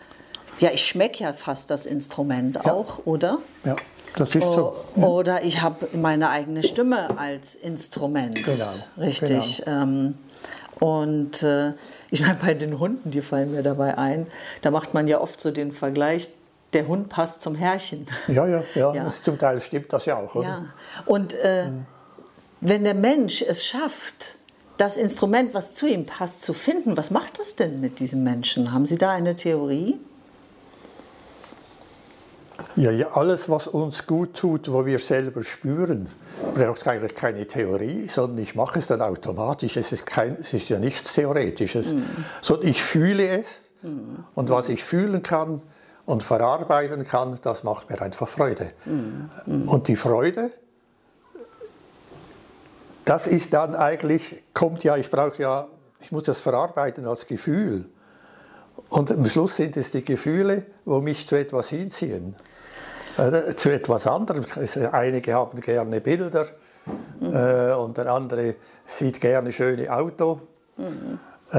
Ja, 0.58 0.70
ich 0.72 0.84
schmecke 0.84 1.22
ja 1.22 1.34
fast 1.34 1.70
das 1.70 1.86
Instrument 1.86 2.56
ja. 2.56 2.72
auch, 2.72 3.04
oder? 3.04 3.38
Ja. 3.64 3.76
Das 4.16 4.34
ist 4.34 4.52
so. 4.52 4.74
Oder 4.96 5.44
ich 5.44 5.60
habe 5.60 5.88
meine 5.96 6.30
eigene 6.30 6.62
Stimme 6.62 7.18
als 7.18 7.54
Instrument. 7.54 8.34
Genau. 8.34 8.72
Richtig. 8.98 9.62
Genau. 9.64 9.82
Ähm, 9.82 10.14
und 10.80 11.42
äh, 11.42 11.72
ich 12.10 12.22
meine, 12.22 12.34
bei 12.34 12.54
den 12.54 12.78
Hunden, 12.78 13.10
die 13.10 13.22
fallen 13.22 13.52
mir 13.52 13.62
dabei 13.62 13.96
ein, 13.96 14.26
da 14.62 14.70
macht 14.70 14.94
man 14.94 15.06
ja 15.06 15.20
oft 15.20 15.40
so 15.40 15.50
den 15.50 15.72
Vergleich, 15.72 16.30
der 16.72 16.88
Hund 16.88 17.08
passt 17.08 17.42
zum 17.42 17.54
Herrchen. 17.54 18.06
Ja, 18.28 18.46
ja, 18.46 18.62
ja, 18.74 18.94
ja. 18.94 19.04
Das 19.04 19.22
zum 19.22 19.38
Teil 19.38 19.60
stimmt 19.60 19.92
das 19.92 20.06
ja 20.06 20.18
auch. 20.18 20.34
Oder? 20.34 20.48
Ja. 20.48 20.64
Und 21.06 21.34
äh, 21.34 21.66
mhm. 21.66 21.86
wenn 22.60 22.84
der 22.84 22.94
Mensch 22.94 23.42
es 23.42 23.66
schafft, 23.66 24.36
das 24.76 24.96
Instrument, 24.96 25.54
was 25.54 25.72
zu 25.72 25.86
ihm 25.86 26.04
passt, 26.04 26.42
zu 26.42 26.52
finden, 26.52 26.96
was 26.96 27.10
macht 27.10 27.38
das 27.38 27.56
denn 27.56 27.80
mit 27.80 27.98
diesem 27.98 28.22
Menschen? 28.24 28.72
Haben 28.72 28.84
Sie 28.84 28.98
da 28.98 29.10
eine 29.10 29.34
Theorie? 29.34 29.98
Ja, 32.76 32.90
ja, 32.90 33.10
alles, 33.12 33.48
was 33.48 33.66
uns 33.68 34.06
gut 34.06 34.34
tut, 34.34 34.70
wo 34.70 34.84
wir 34.84 34.98
selber 34.98 35.42
spüren, 35.42 36.08
braucht 36.54 36.86
eigentlich 36.86 37.14
keine 37.14 37.46
Theorie, 37.46 38.06
sondern 38.08 38.38
ich 38.38 38.54
mache 38.54 38.78
es 38.78 38.86
dann 38.86 39.00
automatisch. 39.00 39.78
Es 39.78 39.92
ist, 39.92 40.04
kein, 40.04 40.36
es 40.38 40.52
ist 40.52 40.68
ja 40.68 40.78
nichts 40.78 41.14
Theoretisches, 41.14 41.92
mhm. 41.92 42.04
sondern 42.42 42.68
ich 42.68 42.82
fühle 42.82 43.28
es 43.28 43.72
mhm. 43.80 44.24
und 44.34 44.50
was 44.50 44.68
ich 44.68 44.84
fühlen 44.84 45.22
kann 45.22 45.62
und 46.04 46.22
verarbeiten 46.22 47.06
kann, 47.06 47.38
das 47.40 47.64
macht 47.64 47.88
mir 47.88 48.00
einfach 48.02 48.28
Freude. 48.28 48.72
Mhm. 48.84 49.68
Und 49.68 49.88
die 49.88 49.96
Freude, 49.96 50.52
das 53.06 53.26
ist 53.26 53.54
dann 53.54 53.74
eigentlich, 53.74 54.42
kommt 54.52 54.84
ja, 54.84 54.98
ich 54.98 55.10
brauche 55.10 55.40
ja, 55.40 55.68
ich 56.00 56.12
muss 56.12 56.24
das 56.24 56.40
verarbeiten 56.40 57.06
als 57.06 57.26
Gefühl. 57.26 57.86
Und 58.90 59.10
am 59.10 59.26
Schluss 59.26 59.56
sind 59.56 59.78
es 59.78 59.92
die 59.92 60.04
Gefühle, 60.04 60.66
wo 60.84 61.00
mich 61.00 61.26
zu 61.26 61.36
etwas 61.36 61.70
hinziehen. 61.70 62.36
Äh, 63.16 63.54
zu 63.54 63.70
etwas 63.70 64.06
anderem. 64.06 64.44
Einige 64.92 65.34
haben 65.34 65.60
gerne 65.60 66.00
Bilder 66.00 66.46
mhm. 67.20 67.34
äh, 67.34 67.72
und 67.72 67.96
der 67.96 68.12
andere 68.12 68.56
sieht 68.84 69.20
gerne 69.20 69.52
schöne 69.52 69.90
Auto. 69.90 70.40
Mhm. 70.76 71.18
Äh, 71.52 71.58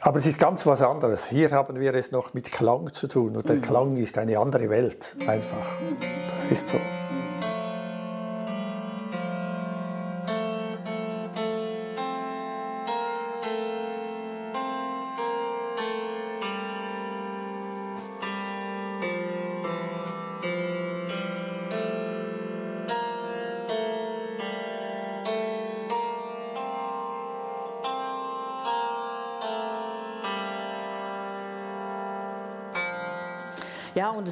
aber 0.00 0.18
es 0.18 0.26
ist 0.26 0.38
ganz 0.38 0.66
was 0.66 0.82
anderes. 0.82 1.26
Hier 1.26 1.50
haben 1.50 1.78
wir 1.78 1.94
es 1.94 2.10
noch 2.10 2.34
mit 2.34 2.50
Klang 2.50 2.92
zu 2.92 3.08
tun 3.08 3.36
und 3.36 3.48
der 3.48 3.56
mhm. 3.56 3.62
Klang 3.62 3.96
ist 3.96 4.18
eine 4.18 4.38
andere 4.38 4.70
Welt 4.70 5.16
einfach. 5.26 5.66
Das 6.34 6.50
ist 6.50 6.68
so. 6.68 6.78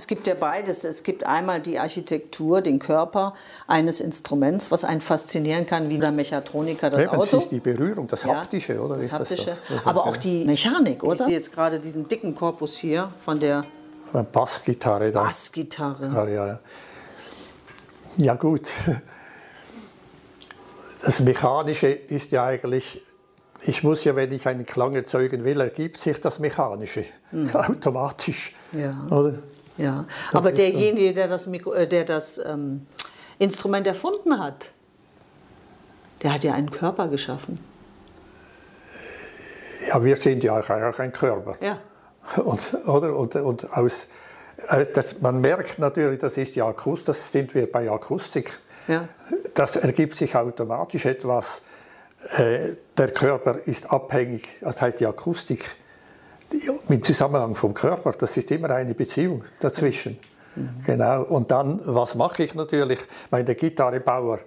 Es 0.07 0.09
gibt 0.09 0.29
ja 0.29 0.35
beides. 0.35 0.85
Es 0.85 1.03
gibt 1.03 1.27
einmal 1.27 1.61
die 1.61 1.81
Architektur, 1.81 2.61
den 2.61 2.79
Körper 2.79 3.35
eines 3.67 3.99
Instruments, 3.99 4.71
was 4.71 4.85
einen 4.85 5.01
faszinieren 5.01 5.67
kann, 5.67 5.89
wie 5.89 5.99
der 5.99 6.13
Mechatroniker 6.13 6.91
das 6.91 7.03
ja, 7.03 7.11
Auto. 7.11 7.23
Das 7.23 7.33
ist 7.33 7.51
die 7.51 7.59
Berührung, 7.59 8.07
das 8.07 8.25
Haptische, 8.25 8.81
oder? 8.81 8.99
Das 8.99 9.11
Haptische. 9.11 9.47
Das 9.47 9.59
das? 9.69 9.85
Aber 9.85 10.07
auch 10.07 10.17
die 10.17 10.45
Mechanik, 10.45 11.03
oder? 11.03 11.15
Ich 11.15 11.23
sehe 11.23 11.35
jetzt 11.35 11.53
gerade 11.53 11.81
diesen 11.81 12.07
dicken 12.07 12.37
Korpus 12.37 12.77
hier 12.77 13.13
von 13.25 13.41
der 13.41 13.65
Bassgitarre. 14.31 15.11
Da. 15.11 15.25
Bassgitarre. 15.25 16.09
Ja, 16.15 16.47
ja. 16.47 16.61
ja, 18.17 18.35
gut. 18.35 18.71
Das 21.05 21.19
Mechanische 21.19 21.89
ist 21.89 22.31
ja 22.31 22.45
eigentlich 22.45 23.03
ich 23.63 23.83
muss 23.83 24.05
ja, 24.05 24.15
wenn 24.15 24.31
ich 24.31 24.47
einen 24.47 24.67
Klang 24.67 24.95
erzeugen 24.95 25.43
will, 25.43 25.61
ergibt 25.61 25.99
sich 25.99 26.21
das 26.21 26.39
Mechanische 26.39 27.05
mhm. 27.33 27.51
automatisch. 27.55 28.53
Ja. 28.71 28.95
Oder? 29.11 29.35
Ja. 29.77 30.07
Aber 30.33 30.53
derjenige, 30.53 31.09
so. 31.09 31.15
der 31.15 31.29
das, 31.29 31.47
äh, 31.47 31.87
der 31.87 32.05
das 32.05 32.39
ähm, 32.39 32.87
Instrument 33.39 33.87
erfunden 33.87 34.39
hat, 34.39 34.73
der 36.23 36.35
hat 36.35 36.45
ja 36.45 36.55
einen 36.55 36.71
Körper 36.71 37.09
geschaffen. 37.09 37.61
Ja, 39.89 40.03
wir 40.03 40.17
sind 40.17 40.43
ja 40.43 40.59
auch 40.59 40.99
ein 40.99 41.13
Körper. 41.13 41.57
Ja. 41.61 41.79
Und, 42.43 42.75
oder? 42.87 43.15
Und, 43.17 43.37
und 43.37 43.73
aus, 43.73 44.07
äh, 44.69 44.87
das, 44.93 45.21
man 45.21 45.41
merkt 45.41 45.79
natürlich, 45.79 46.21
das 46.21 46.37
ist 46.37 46.57
ja 46.57 46.67
Akustik, 46.67 47.07
das 47.07 47.31
sind 47.31 47.55
wir 47.55 47.71
bei 47.71 47.91
Akustik. 47.91 48.59
Ja. 48.89 49.09
Das 49.55 49.77
ergibt 49.77 50.17
sich 50.17 50.35
automatisch 50.35 51.07
etwas. 51.07 51.63
Äh, 52.37 52.77
der 52.97 53.09
Körper 53.13 53.59
ist 53.67 53.91
abhängig, 53.91 54.49
das 54.61 54.81
heißt 54.81 55.01
die 55.01 55.07
Akustik, 55.07 55.77
im 56.89 57.03
Zusammenhang 57.03 57.55
vom 57.55 57.75
Körper, 57.75 58.13
das 58.13 58.37
ist 58.37 58.51
immer 58.51 58.71
eine 58.71 58.95
Beziehung 58.95 59.45
dazwischen. 59.61 60.19
Mhm. 60.55 60.69
Genau. 60.85 61.23
Und 61.25 61.51
dann, 61.51 61.81
was 61.85 62.15
mache 62.15 62.45
ich 62.45 62.55
natürlich? 62.55 63.01
Meine 63.31 63.55
Gitarrebauer, 63.55 64.41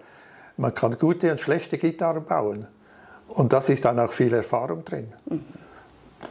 man 0.57 0.73
kann 0.73 0.97
gute 0.97 1.31
und 1.31 1.39
schlechte 1.39 1.77
Gitarren 1.77 2.25
bauen. 2.25 2.67
Und 3.27 3.53
da 3.53 3.59
ist 3.59 3.85
dann 3.85 3.99
auch 3.99 4.11
viel 4.11 4.33
Erfahrung 4.33 4.83
drin. 4.83 5.13
Mhm. 5.25 5.43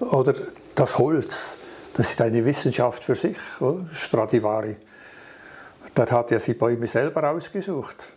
Oder 0.01 0.35
das 0.75 0.99
Holz, 0.99 1.57
das 1.95 2.11
ist 2.11 2.21
eine 2.21 2.45
Wissenschaft 2.45 3.05
für 3.05 3.15
sich, 3.15 3.37
oder? 3.61 3.87
Stradivari. 3.93 4.77
Der 5.97 6.11
hat 6.11 6.31
ja 6.31 6.39
die 6.39 6.55
Bäume 6.55 6.87
selber 6.87 7.31
ausgesucht, 7.31 8.15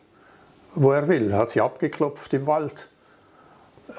wo 0.75 0.91
er 0.91 1.07
will, 1.07 1.33
hat 1.33 1.51
sie 1.51 1.61
abgeklopft 1.61 2.33
im 2.33 2.45
Wald. 2.45 2.89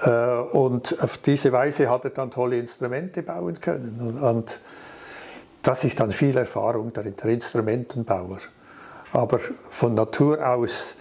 Äh, 0.02 0.57
und 0.57 1.02
auf 1.02 1.18
diese 1.18 1.52
Weise 1.52 1.90
hat 1.90 2.05
er 2.05 2.11
dann 2.11 2.31
tolle 2.31 2.59
Instrumente 2.59 3.22
bauen 3.22 3.61
können. 3.61 4.18
Und 4.20 4.61
das 5.62 5.85
ist 5.85 6.00
dann 6.00 6.12
viel 6.12 6.37
Erfahrung 6.37 6.92
der, 6.92 7.05
der 7.05 7.31
Instrumentenbauer. 7.31 8.38
Aber 9.12 9.38
von 9.70 9.94
Natur 9.94 10.44
aus 10.46 10.94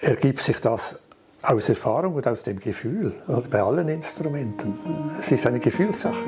ergibt 0.00 0.40
sich 0.40 0.60
das 0.60 0.98
aus 1.42 1.68
Erfahrung 1.68 2.14
und 2.14 2.26
aus 2.26 2.42
dem 2.42 2.58
Gefühl, 2.58 3.14
also 3.28 3.48
bei 3.48 3.62
allen 3.62 3.88
Instrumenten. 3.88 4.76
Es 5.20 5.30
ist 5.30 5.46
eine 5.46 5.60
Gefühlssache. 5.60 6.26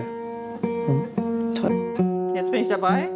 Hm. 0.62 1.54
Toll. 1.54 2.34
Jetzt 2.34 2.52
bin 2.52 2.62
ich 2.62 2.68
dabei. 2.68 3.08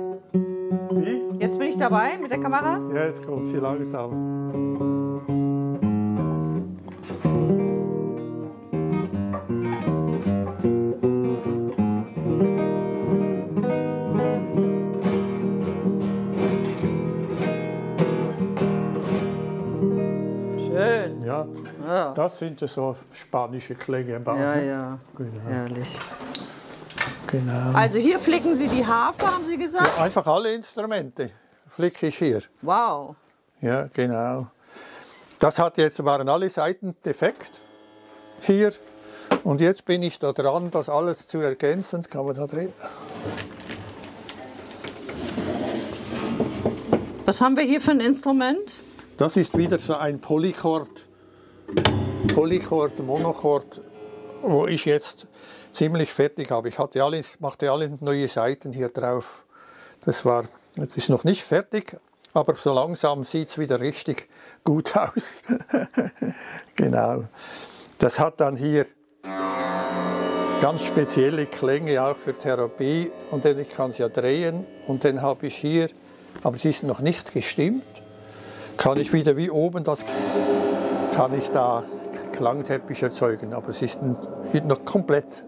Wie? 0.91 1.23
Jetzt 1.39 1.59
bin 1.59 1.69
ich 1.69 1.77
dabei 1.77 2.19
mit 2.21 2.31
der 2.31 2.41
Kamera. 2.41 2.81
Ja, 2.95 3.07
jetzt 3.07 3.25
kommt 3.25 3.47
sie 3.47 3.59
langsam. 3.59 4.72
Ja. 22.03 22.13
Das 22.15 22.39
sind 22.39 22.59
so 22.61 22.97
spanische 23.13 23.75
Klänge. 23.75 24.21
Ja, 24.25 24.57
ja. 24.57 24.99
Genau. 25.17 25.41
Herrlich. 25.49 25.99
Genau. 27.29 27.73
Also 27.73 27.99
hier 27.99 28.19
flicken 28.19 28.55
Sie 28.55 28.69
die 28.69 28.87
Harfe, 28.87 29.27
haben 29.27 29.45
Sie 29.45 29.57
gesagt? 29.57 29.91
Ja, 29.97 30.05
einfach 30.05 30.27
alle 30.27 30.53
Instrumente 30.53 31.31
flicke 31.75 32.09
ich 32.09 32.19
hier. 32.19 32.43
Wow. 32.61 33.17
Ja, 33.61 33.89
genau. 33.93 34.49
Das 35.39 35.59
hat 35.59 35.79
jetzt, 35.79 36.05
waren 36.05 36.29
alle 36.29 36.49
Seiten 36.49 36.95
defekt 37.05 37.53
hier. 38.41 38.73
Und 39.45 39.61
jetzt 39.61 39.85
bin 39.85 40.03
ich 40.03 40.19
da 40.19 40.33
dran, 40.33 40.71
das 40.71 40.89
alles 40.89 41.27
zu 41.27 41.39
ergänzen. 41.39 42.03
Kann 42.09 42.27
man 42.27 42.35
da 42.35 42.47
drin. 42.47 42.73
Was 47.25 47.41
haben 47.41 47.57
wir 47.57 47.65
hier 47.65 47.81
für 47.81 47.93
ein 47.93 48.01
Instrument? 48.01 48.73
Das 49.17 49.37
ist 49.37 49.57
wieder 49.57 49.79
so 49.79 49.95
ein 49.95 50.21
Polychord 50.21 51.07
Polychord, 52.35 52.99
Monochord, 53.01 53.81
wo 54.43 54.67
ich 54.67 54.85
jetzt 54.85 55.27
ziemlich 55.71 56.13
fertig 56.13 56.51
habe. 56.51 56.69
Ich 56.69 56.79
hatte 56.79 57.03
alle, 57.03 57.23
machte 57.41 57.71
alle 57.71 57.97
neue 58.01 58.29
Seiten 58.29 58.73
hier 58.73 58.89
drauf. 58.89 59.45
Das 60.05 60.25
war, 60.25 60.45
das 60.77 60.97
ist 60.97 61.09
noch 61.09 61.25
nicht 61.25 61.43
fertig, 61.43 61.97
aber 62.35 62.55
so 62.55 62.73
langsam 62.73 63.25
sieht 63.25 63.49
es 63.49 63.59
wieder 63.59 63.81
richtig 63.81 64.29
gut 64.65 64.97
aus. 64.97 65.43
genau. 66.75 67.25
Das 67.99 68.19
hat 68.19 68.41
dann 68.41 68.57
hier 68.57 68.87
ganz 70.61 70.85
spezielle 70.85 71.47
Klänge 71.47 72.03
auch 72.03 72.17
für 72.17 72.37
Therapie 72.37 73.11
und 73.31 73.45
dann 73.45 73.59
ich 73.59 73.69
kann 73.69 73.91
es 73.91 73.99
ja 73.99 74.09
drehen 74.09 74.67
und 74.87 75.05
dann 75.05 75.21
habe 75.21 75.47
ich 75.49 75.57
hier, 75.57 75.89
aber 76.43 76.57
es 76.57 76.65
ist 76.65 76.83
noch 76.83 77.01
nicht 77.01 77.33
gestimmt, 77.33 77.85
kann 78.77 78.99
ich 78.99 79.13
wieder 79.13 79.37
wie 79.37 79.51
oben 79.51 79.85
das 79.85 80.05
kann 81.15 81.37
ich 81.37 81.51
da 81.51 81.83
Klangteppich 82.33 83.03
erzeugen, 83.03 83.53
aber 83.53 83.69
es 83.69 83.83
ist 83.83 84.01
noch 84.03 84.85
komplett 84.85 85.45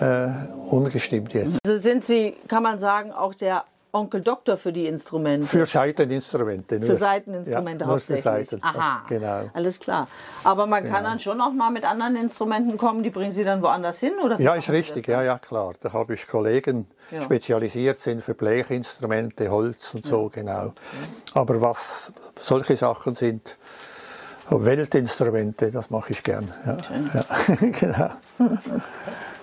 äh, 0.00 0.28
ungestimmt 0.70 1.34
jetzt. 1.34 1.58
Also 1.64 1.78
sind 1.78 2.04
Sie, 2.04 2.36
kann 2.48 2.62
man 2.62 2.78
sagen, 2.78 3.12
auch 3.12 3.34
der 3.34 3.64
Onkel 3.94 4.22
Doktor 4.22 4.56
für 4.56 4.72
die 4.72 4.86
Instrumente? 4.86 5.46
Für 5.46 5.66
Seiteninstrumente. 5.66 6.78
Nur. 6.78 6.88
Für 6.88 6.94
Seiteninstrumente 6.94 7.84
ja, 7.84 7.90
hauptsächlich. 7.90 8.22
Für 8.22 8.30
Seiten. 8.30 8.62
Aha, 8.62 9.02
genau. 9.06 9.50
alles 9.52 9.80
klar. 9.80 10.08
Aber 10.44 10.66
man 10.66 10.84
genau. 10.84 10.94
kann 10.94 11.04
dann 11.04 11.20
schon 11.20 11.38
auch 11.42 11.52
mal 11.52 11.70
mit 11.70 11.84
anderen 11.84 12.16
Instrumenten 12.16 12.78
kommen, 12.78 13.02
die 13.02 13.10
bringen 13.10 13.32
Sie 13.32 13.44
dann 13.44 13.60
woanders 13.60 14.00
hin? 14.00 14.12
Oder 14.24 14.40
ja, 14.40 14.54
ist 14.54 14.70
richtig, 14.70 15.08
ja, 15.08 15.22
ja, 15.22 15.38
klar. 15.38 15.74
Da 15.80 15.92
habe 15.92 16.14
ich 16.14 16.26
Kollegen, 16.26 16.86
ja. 17.10 17.20
spezialisiert 17.20 18.00
sind 18.00 18.22
für 18.22 18.32
Blechinstrumente, 18.32 19.50
Holz 19.50 19.92
und 19.92 20.06
so, 20.06 20.22
ja. 20.34 20.40
genau. 20.40 20.72
Aber 21.34 21.60
was 21.60 22.12
solche 22.38 22.76
Sachen 22.76 23.14
sind, 23.14 23.58
Weltinstrumente, 24.48 25.70
das 25.70 25.90
mache 25.90 26.12
ich 26.12 26.22
gern. 26.22 26.52
Ja. 26.66 26.76
Ja. 27.14 27.56
genau. 27.80 28.10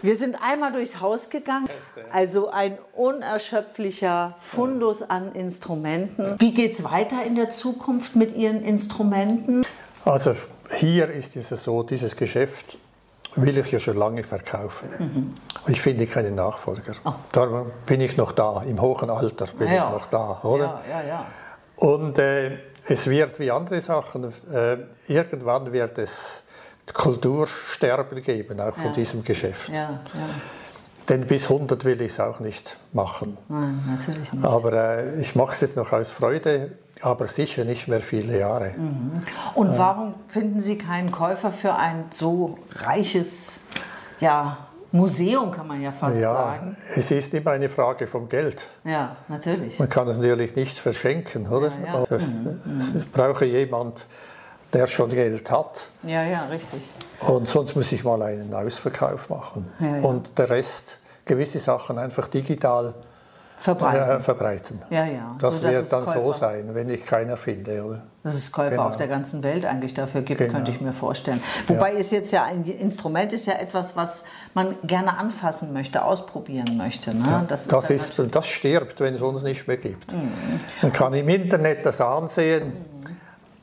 Wir 0.01 0.15
sind 0.15 0.37
einmal 0.41 0.71
durchs 0.71 1.01
Haus 1.01 1.29
gegangen, 1.29 1.69
also 2.11 2.49
ein 2.49 2.77
unerschöpflicher 2.95 4.35
Fundus 4.39 5.01
an 5.03 5.33
Instrumenten. 5.33 6.35
Wie 6.39 6.53
geht 6.53 6.73
es 6.73 6.83
weiter 6.83 7.23
in 7.25 7.35
der 7.35 7.49
Zukunft 7.49 8.15
mit 8.15 8.35
Ihren 8.35 8.63
Instrumenten? 8.63 9.65
Also 10.05 10.35
hier 10.73 11.09
ist 11.09 11.35
es 11.35 11.49
so, 11.49 11.83
dieses 11.83 12.15
Geschäft 12.15 12.77
will 13.35 13.57
ich 13.57 13.71
ja 13.71 13.79
schon 13.79 13.97
lange 13.97 14.23
verkaufen. 14.23 14.89
Mhm. 14.97 15.33
Ich 15.67 15.81
finde 15.81 16.07
keinen 16.07 16.35
Nachfolger. 16.35 16.93
Oh. 17.03 17.13
Da 17.31 17.65
bin 17.85 18.01
ich 18.01 18.17
noch 18.17 18.31
da, 18.31 18.61
im 18.63 18.81
hohen 18.81 19.09
Alter 19.09 19.45
bin 19.57 19.67
ja. 19.67 19.87
ich 19.87 19.93
noch 19.93 20.07
da, 20.07 20.39
oder? 20.43 20.81
Ja, 20.89 21.01
ja, 21.01 21.07
ja. 21.07 21.25
Und 21.75 22.17
äh, 22.17 22.57
es 22.89 23.07
wird 23.07 23.39
wie 23.39 23.51
andere 23.51 23.79
Sachen, 23.81 24.33
äh, 24.51 24.77
irgendwann 25.07 25.71
wird 25.71 25.97
es 25.99 26.43
Kultursterben 26.93 28.21
geben, 28.21 28.59
auch 28.59 28.73
von 28.73 28.87
ja. 28.87 28.91
diesem 28.91 29.23
Geschäft. 29.23 29.69
Ja, 29.69 29.75
ja. 29.75 29.99
Denn 31.07 31.25
bis 31.25 31.49
100 31.49 31.85
will 31.85 32.01
ich 32.01 32.13
es 32.13 32.19
auch 32.19 32.39
nicht 32.39 32.77
machen. 32.93 33.37
Nein, 33.47 33.79
natürlich 33.87 34.33
nicht. 34.33 34.45
Aber 34.45 34.73
äh, 34.73 35.19
ich 35.19 35.35
mache 35.35 35.53
es 35.53 35.61
jetzt 35.61 35.75
noch 35.75 35.91
aus 35.91 36.09
Freude, 36.09 36.71
aber 37.01 37.27
sicher 37.27 37.63
nicht 37.63 37.87
mehr 37.87 38.01
viele 38.01 38.37
Jahre. 38.39 38.73
Mhm. 38.77 39.19
Und 39.55 39.77
warum 39.77 40.15
finden 40.27 40.59
Sie 40.59 40.77
keinen 40.77 41.11
Käufer 41.11 41.51
für 41.51 41.75
ein 41.75 42.05
so 42.11 42.59
reiches 42.75 43.61
ja, 44.19 44.57
Museum, 44.91 45.51
kann 45.51 45.67
man 45.67 45.81
ja 45.81 45.91
fast 45.91 46.19
ja, 46.19 46.33
sagen. 46.33 46.75
Es 46.95 47.11
ist 47.11 47.33
immer 47.33 47.51
eine 47.51 47.69
Frage 47.69 48.07
vom 48.07 48.27
Geld. 48.27 48.65
Ja, 48.83 49.15
natürlich. 49.27 49.77
Man 49.77 49.89
kann 49.89 50.07
es 50.07 50.17
natürlich 50.17 50.55
nicht 50.55 50.77
verschenken, 50.77 51.47
oder? 51.47 51.71
Ja, 51.85 51.99
ja. 51.99 52.05
Das, 52.09 52.27
mhm. 52.27 52.59
Es 52.77 53.05
brauche 53.05 53.45
jemand, 53.45 54.07
der 54.73 54.87
schon 54.87 55.09
Geld 55.09 55.49
hat. 55.51 55.89
Ja, 56.03 56.23
ja, 56.23 56.45
richtig. 56.45 56.93
Und 57.21 57.47
sonst 57.47 57.75
muss 57.75 57.91
ich 57.91 58.03
mal 58.03 58.21
einen 58.21 58.53
Ausverkauf 58.53 59.29
machen. 59.29 59.67
Ja. 59.79 59.99
Und 60.01 60.37
der 60.37 60.49
Rest, 60.49 60.97
gewisse 61.25 61.59
Sachen 61.59 61.97
einfach 61.97 62.27
digital 62.27 62.93
verbreiten. 63.59 64.17
Äh, 64.17 64.19
verbreiten. 64.19 64.81
Ja, 64.89 65.05
ja. 65.05 65.35
Das 65.39 65.57
so, 65.57 65.63
wird 65.63 65.91
dann 65.91 66.05
Käufer, 66.05 66.21
so 66.21 66.33
sein, 66.33 66.73
wenn 66.73 66.89
ich 66.89 67.05
keiner 67.05 67.37
finde. 67.37 67.83
Oder? 67.83 68.03
Dass 68.23 68.35
es 68.35 68.51
Käufer 68.51 68.71
genau. 68.71 68.83
auf 68.83 68.95
der 68.95 69.07
ganzen 69.07 69.43
Welt 69.43 69.65
eigentlich 69.65 69.93
dafür 69.93 70.21
gibt, 70.21 70.39
genau. 70.39 70.53
könnte 70.53 70.71
ich 70.71 70.81
mir 70.81 70.91
vorstellen. 70.91 71.41
Wobei 71.67 71.93
ja. 71.93 71.99
ist 71.99 72.11
jetzt 72.11 72.31
ja 72.31 72.43
ein 72.43 72.63
Instrument 72.63 73.33
ist 73.33 73.45
ja 73.45 73.53
etwas, 73.53 73.95
was 73.95 74.25
man 74.53 74.75
gerne 74.83 75.17
anfassen 75.17 75.73
möchte, 75.73 76.03
ausprobieren 76.03 76.77
möchte. 76.77 77.13
Ne? 77.13 77.23
Ja, 77.25 77.45
das, 77.47 77.61
ist, 77.61 77.71
das, 77.71 77.89
ist 77.89 78.21
das 78.31 78.47
stirbt, 78.47 78.99
wenn 79.01 79.13
es 79.13 79.21
uns 79.21 79.43
nicht 79.43 79.67
mehr 79.67 79.77
gibt. 79.77 80.13
Mhm. 80.13 80.31
Man 80.81 80.93
kann 80.93 81.13
im 81.13 81.29
Internet 81.29 81.85
das 81.85 82.01
ansehen. 82.01 82.67
Mhm 82.67 82.98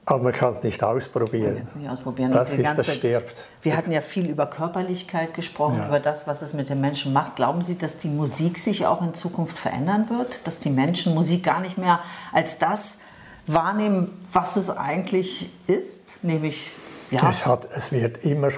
aber 0.06 0.22
man 0.22 0.32
kann 0.32 0.52
es 0.52 0.62
nicht 0.62 0.82
ausprobieren. 0.82 1.66
Nicht 1.74 1.90
ausprobieren. 1.90 2.30
Das 2.30 2.50
ist, 2.52 2.62
ganze, 2.62 2.82
das 2.82 2.94
stirbt. 2.94 3.48
Wir 3.62 3.76
hatten 3.76 3.92
ja 3.92 4.00
viel 4.00 4.30
über 4.30 4.46
Körperlichkeit 4.46 5.34
gesprochen, 5.34 5.78
ja. 5.78 5.88
über 5.88 6.00
das, 6.00 6.26
was 6.26 6.42
es 6.42 6.54
mit 6.54 6.68
den 6.68 6.80
Menschen 6.80 7.12
macht. 7.12 7.36
Glauben 7.36 7.60
Sie, 7.60 7.76
dass 7.76 7.98
die 7.98 8.08
Musik 8.08 8.58
sich 8.58 8.86
auch 8.86 9.02
in 9.02 9.14
Zukunft 9.14 9.58
verändern 9.58 10.08
wird? 10.08 10.46
Dass 10.46 10.60
die 10.60 10.70
Menschen 10.70 11.14
Musik 11.14 11.44
gar 11.44 11.60
nicht 11.60 11.76
mehr 11.76 12.00
als 12.32 12.58
das 12.58 13.00
wahrnehmen, 13.46 14.14
was 14.32 14.56
es 14.56 14.70
eigentlich 14.70 15.52
ist? 15.66 16.22
Nämlich, 16.22 16.70
ja. 17.10 17.28
Es, 17.28 17.44
hat, 17.44 17.66
es 17.74 17.92
wird 17.92 18.24
immer 18.24 18.50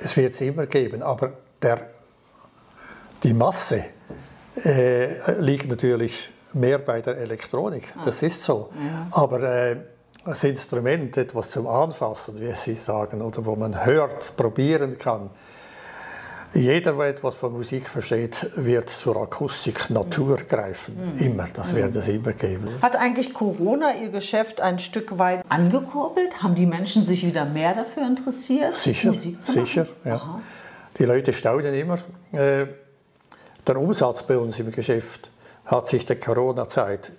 es 0.00 0.16
wird 0.16 0.32
es 0.32 0.40
immer 0.40 0.66
geben, 0.66 1.02
aber 1.02 1.32
der, 1.60 1.88
die 3.22 3.32
Masse 3.32 3.84
äh, 4.64 5.40
liegt 5.40 5.68
natürlich 5.68 6.30
mehr 6.52 6.78
bei 6.78 7.00
der 7.00 7.18
Elektronik. 7.18 7.92
Ah. 7.96 8.02
Das 8.04 8.22
ist 8.22 8.42
so. 8.42 8.70
Ja. 8.74 9.08
Aber 9.10 9.42
äh, 9.42 9.76
das 10.24 10.44
Instrument, 10.44 11.16
etwas 11.16 11.50
zum 11.50 11.66
Anfassen, 11.66 12.40
wie 12.40 12.52
Sie 12.52 12.74
sagen, 12.74 13.22
oder 13.22 13.44
wo 13.46 13.56
man 13.56 13.84
hört, 13.84 14.36
probieren 14.36 14.98
kann, 14.98 15.30
jeder, 16.54 16.92
der 16.94 17.08
etwas 17.08 17.36
von 17.36 17.52
Musik 17.52 17.88
versteht, 17.88 18.50
wird 18.56 18.88
zur 18.88 19.16
Akustik 19.16 19.90
Natur 19.90 20.36
greifen. 20.36 21.14
Mhm. 21.14 21.18
Immer, 21.18 21.48
das 21.52 21.74
wird 21.74 21.94
es 21.94 22.08
immer 22.08 22.32
geben. 22.32 22.68
Hat 22.80 22.96
eigentlich 22.96 23.34
Corona 23.34 23.94
Ihr 23.94 24.08
Geschäft 24.08 24.60
ein 24.60 24.78
Stück 24.78 25.18
weit 25.18 25.44
angekurbelt? 25.48 26.42
Haben 26.42 26.54
die 26.54 26.64
Menschen 26.64 27.04
sich 27.04 27.24
wieder 27.24 27.44
mehr 27.44 27.74
dafür 27.74 28.06
interessiert, 28.06 28.74
sicher, 28.74 29.08
Musik 29.08 29.42
zu 29.42 29.52
machen? 29.52 29.66
Sicher, 29.66 29.86
ja. 30.04 30.40
Die 30.98 31.04
Leute 31.04 31.32
staunen 31.32 31.74
immer. 31.74 31.98
Äh, 32.32 32.66
der 33.66 33.76
Umsatz 33.76 34.22
bei 34.22 34.38
uns 34.38 34.58
im 34.58 34.72
Geschäft 34.72 35.30
hat 35.66 35.86
sich 35.86 36.06
der 36.06 36.18
Corona-Zeit 36.18 37.12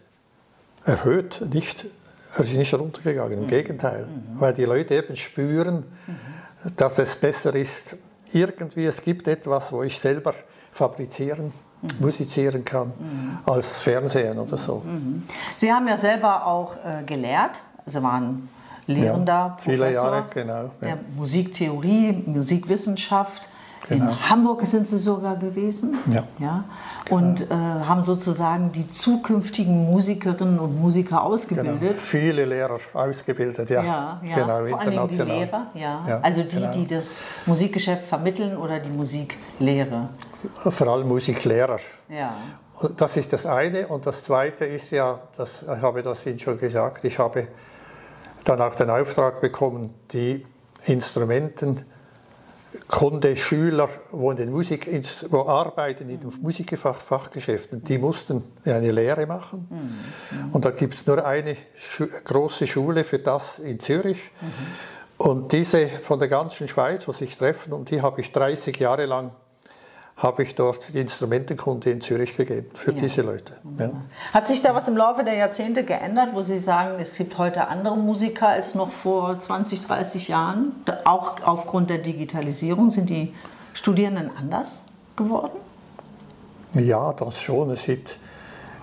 erhöht, 0.86 1.44
nicht, 1.54 1.86
er 2.34 2.40
ist 2.42 2.56
nicht 2.56 2.74
runtergegangen, 2.74 3.40
im 3.40 3.46
mhm. 3.46 3.50
Gegenteil, 3.50 4.06
mhm. 4.06 4.40
weil 4.40 4.54
die 4.54 4.66
Leute 4.66 4.96
eben 4.96 5.16
spüren, 5.16 5.86
mhm. 6.08 6.76
dass 6.76 7.00
es 7.00 7.16
besser 7.16 7.56
ist, 7.56 7.98
irgendwie, 8.32 8.86
es 8.86 9.02
gibt 9.02 9.28
etwas, 9.28 9.72
wo 9.72 9.84
ich 9.84 9.98
selber 9.98 10.34
fabrizieren, 10.72 11.52
mhm. 11.82 11.90
musizieren 12.00 12.64
kann, 12.64 12.88
mhm. 12.88 13.40
als 13.46 13.80
Fernsehen 13.80 14.38
oder 14.38 14.58
so. 14.58 14.84
Mhm. 14.86 15.24
Sie 15.56 15.72
haben 15.72 15.88
ja 15.88 15.98
selber 15.98 16.46
auch 16.46 16.76
äh, 16.78 17.04
gelehrt, 17.06 17.62
also 17.86 18.04
waren 18.04 18.50
Lehrender, 18.86 19.34
ja, 19.34 19.48
Professor 19.50 19.72
viele 19.72 19.94
Jahre, 19.94 20.26
genau. 20.34 20.54
Ja. 20.54 20.72
Der 20.82 20.98
Musiktheorie, 21.16 22.24
Musikwissenschaft. 22.26 23.48
Genau. 23.90 24.12
In 24.12 24.30
Hamburg 24.30 24.66
sind 24.68 24.88
Sie 24.88 25.00
sogar 25.00 25.36
gewesen. 25.36 25.98
Ja. 26.12 26.24
ja? 26.38 26.64
Und 27.10 27.50
äh, 27.50 27.54
haben 27.54 28.04
sozusagen 28.04 28.72
die 28.72 28.88
zukünftigen 28.88 29.90
Musikerinnen 29.90 30.60
und 30.60 30.80
Musiker 30.80 31.24
ausgebildet. 31.24 31.80
Genau. 31.80 31.94
Viele 31.96 32.46
Lehrer 32.46 32.78
ausgebildet, 32.94 33.68
ja. 33.72 33.84
Ja, 33.84 34.22
ja. 34.24 34.36
Genau, 34.36 34.68
vor 34.68 34.80
allem 34.80 35.08
die 35.08 35.18
Lehrer, 35.18 35.68
ja. 35.74 36.06
ja 36.08 36.20
also 36.22 36.44
die, 36.44 36.58
genau. 36.58 36.72
die 36.72 36.86
das 36.86 37.20
Musikgeschäft 37.48 38.06
vermitteln 38.06 38.56
oder 38.56 38.80
die 38.80 38.96
Musiklehre. 38.96 40.10
Vor 40.56 40.88
allem 40.88 41.08
Musiklehrer. 41.08 41.80
Ja. 42.10 42.36
Das 42.96 43.18
ist 43.18 43.34
das 43.34 43.48
eine. 43.48 43.88
Und 43.88 44.06
das 44.06 44.24
zweite 44.24 44.66
ist 44.66 44.92
ja, 44.92 45.20
das, 45.36 45.64
ich 45.64 45.82
habe 45.82 46.04
das 46.04 46.26
Ihnen 46.28 46.38
schon 46.38 46.60
gesagt, 46.60 47.04
ich 47.04 47.18
habe 47.18 47.48
dann 48.44 48.62
auch 48.62 48.76
den 48.76 48.90
Auftrag 48.92 49.42
bekommen, 49.42 49.96
die 50.12 50.46
Instrumenten 50.86 51.86
Kunde, 52.88 53.36
Schüler, 53.36 53.90
wo, 54.12 54.30
in 54.32 54.38
den 54.38 54.52
Musik, 54.52 54.88
wo 55.30 55.48
arbeiten 55.48 56.10
in 56.10 56.20
den 56.20 56.32
Musikfachgeschäften, 56.42 57.84
die 57.84 57.98
mussten 57.98 58.44
eine 58.64 58.92
Lehre 58.92 59.26
machen. 59.26 59.68
Mhm. 59.70 60.52
Und 60.54 60.66
da 60.66 60.72
gibt 60.72 60.94
es 60.94 61.08
nur 61.08 61.26
eine 61.26 61.56
Schu 61.76 62.08
große 62.24 62.68
Schule 62.68 63.04
für 63.04 63.20
das 63.20 63.60
in 63.60 63.80
Zürich. 63.80 64.32
Mhm. 64.42 65.26
Und 65.26 65.52
diese 65.52 65.88
von 65.88 66.20
der 66.20 66.28
ganzen 66.28 66.68
Schweiz, 66.68 67.08
wo 67.08 67.12
sich 67.12 67.38
treffen, 67.38 67.74
und 67.74 67.90
die 67.92 68.02
habe 68.02 68.22
ich 68.22 68.32
30 68.32 68.78
Jahre 68.78 69.06
lang 69.06 69.32
habe 70.20 70.44
ich 70.44 70.54
dort 70.54 70.94
die 70.94 71.00
Instrumentenkunde 71.00 71.90
in 71.90 72.02
Zürich 72.02 72.36
gegeben 72.36 72.68
für 72.76 72.92
ja. 72.92 73.00
diese 73.00 73.22
Leute. 73.22 73.54
Ja. 73.78 73.92
Hat 74.34 74.48
sich 74.48 74.62
da 74.62 74.76
was 74.76 74.88
im 74.90 74.98
Laufe 74.98 75.24
der 75.24 75.36
Jahrzehnte 75.36 75.86
geändert, 75.86 76.30
wo 76.34 76.42
Sie 76.42 76.60
sagen, 76.60 77.00
es 77.00 77.16
gibt 77.16 77.38
heute 77.38 77.70
andere 77.70 77.96
Musiker 77.96 78.50
als 78.50 78.76
noch 78.76 78.92
vor 78.92 79.40
20, 79.40 79.82
30 79.82 80.28
Jahren? 80.28 80.74
Auch 81.06 81.42
aufgrund 81.44 81.90
der 81.90 82.00
Digitalisierung 82.00 82.92
sind 82.92 83.10
die 83.10 83.34
Studierenden 83.74 84.30
anders 84.38 84.84
geworden? 85.16 85.58
Ja, 86.74 87.14
das 87.14 87.42
schon. 87.42 87.72
Es 87.72 87.86
gibt, 87.86 88.18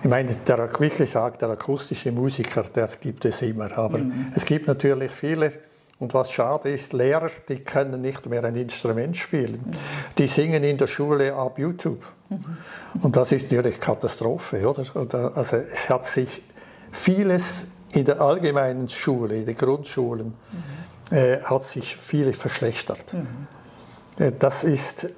ich 0.01 0.09
meine, 0.09 0.33
der, 0.35 0.69
wie 0.79 0.89
gesagt, 0.89 1.43
der 1.43 1.51
akustische 1.51 2.11
Musiker, 2.11 2.63
der 2.63 2.89
gibt 2.99 3.25
es 3.25 3.43
immer. 3.43 3.77
Aber 3.77 3.99
mhm. 3.99 4.31
es 4.35 4.43
gibt 4.43 4.67
natürlich 4.67 5.11
viele 5.11 5.53
und 5.99 6.13
was 6.13 6.31
schade 6.31 6.69
ist, 6.69 6.93
Lehrer, 6.93 7.31
die 7.49 7.59
können 7.59 8.01
nicht 8.01 8.25
mehr 8.27 8.43
ein 8.43 8.55
Instrument 8.55 9.17
spielen. 9.17 9.71
Die 10.17 10.27
singen 10.27 10.63
in 10.63 10.77
der 10.77 10.85
Schule 10.85 11.33
ab 11.33 11.57
YouTube. 11.57 12.05
Und 13.01 13.15
das 13.15 13.31
ist 13.31 13.51
natürlich 13.51 13.79
Katastrophe, 13.79 14.67
oder? 14.67 14.83
Also 15.35 15.57
es 15.57 15.89
hat 15.89 16.05
sich 16.05 16.43
vieles 16.91 17.65
in 17.93 18.05
der 18.05 18.21
allgemeinen 18.21 18.89
Schule, 18.89 19.37
in 19.37 19.45
den 19.45 19.55
Grundschulen, 19.55 20.33
äh, 21.09 21.39
hat 21.41 21.63
sich 21.63 21.95
viel 21.95 22.31
verschlechtert. 22.33 23.13
Mhm. 23.13 24.33
Das 24.39 24.63
ist, 24.63 25.09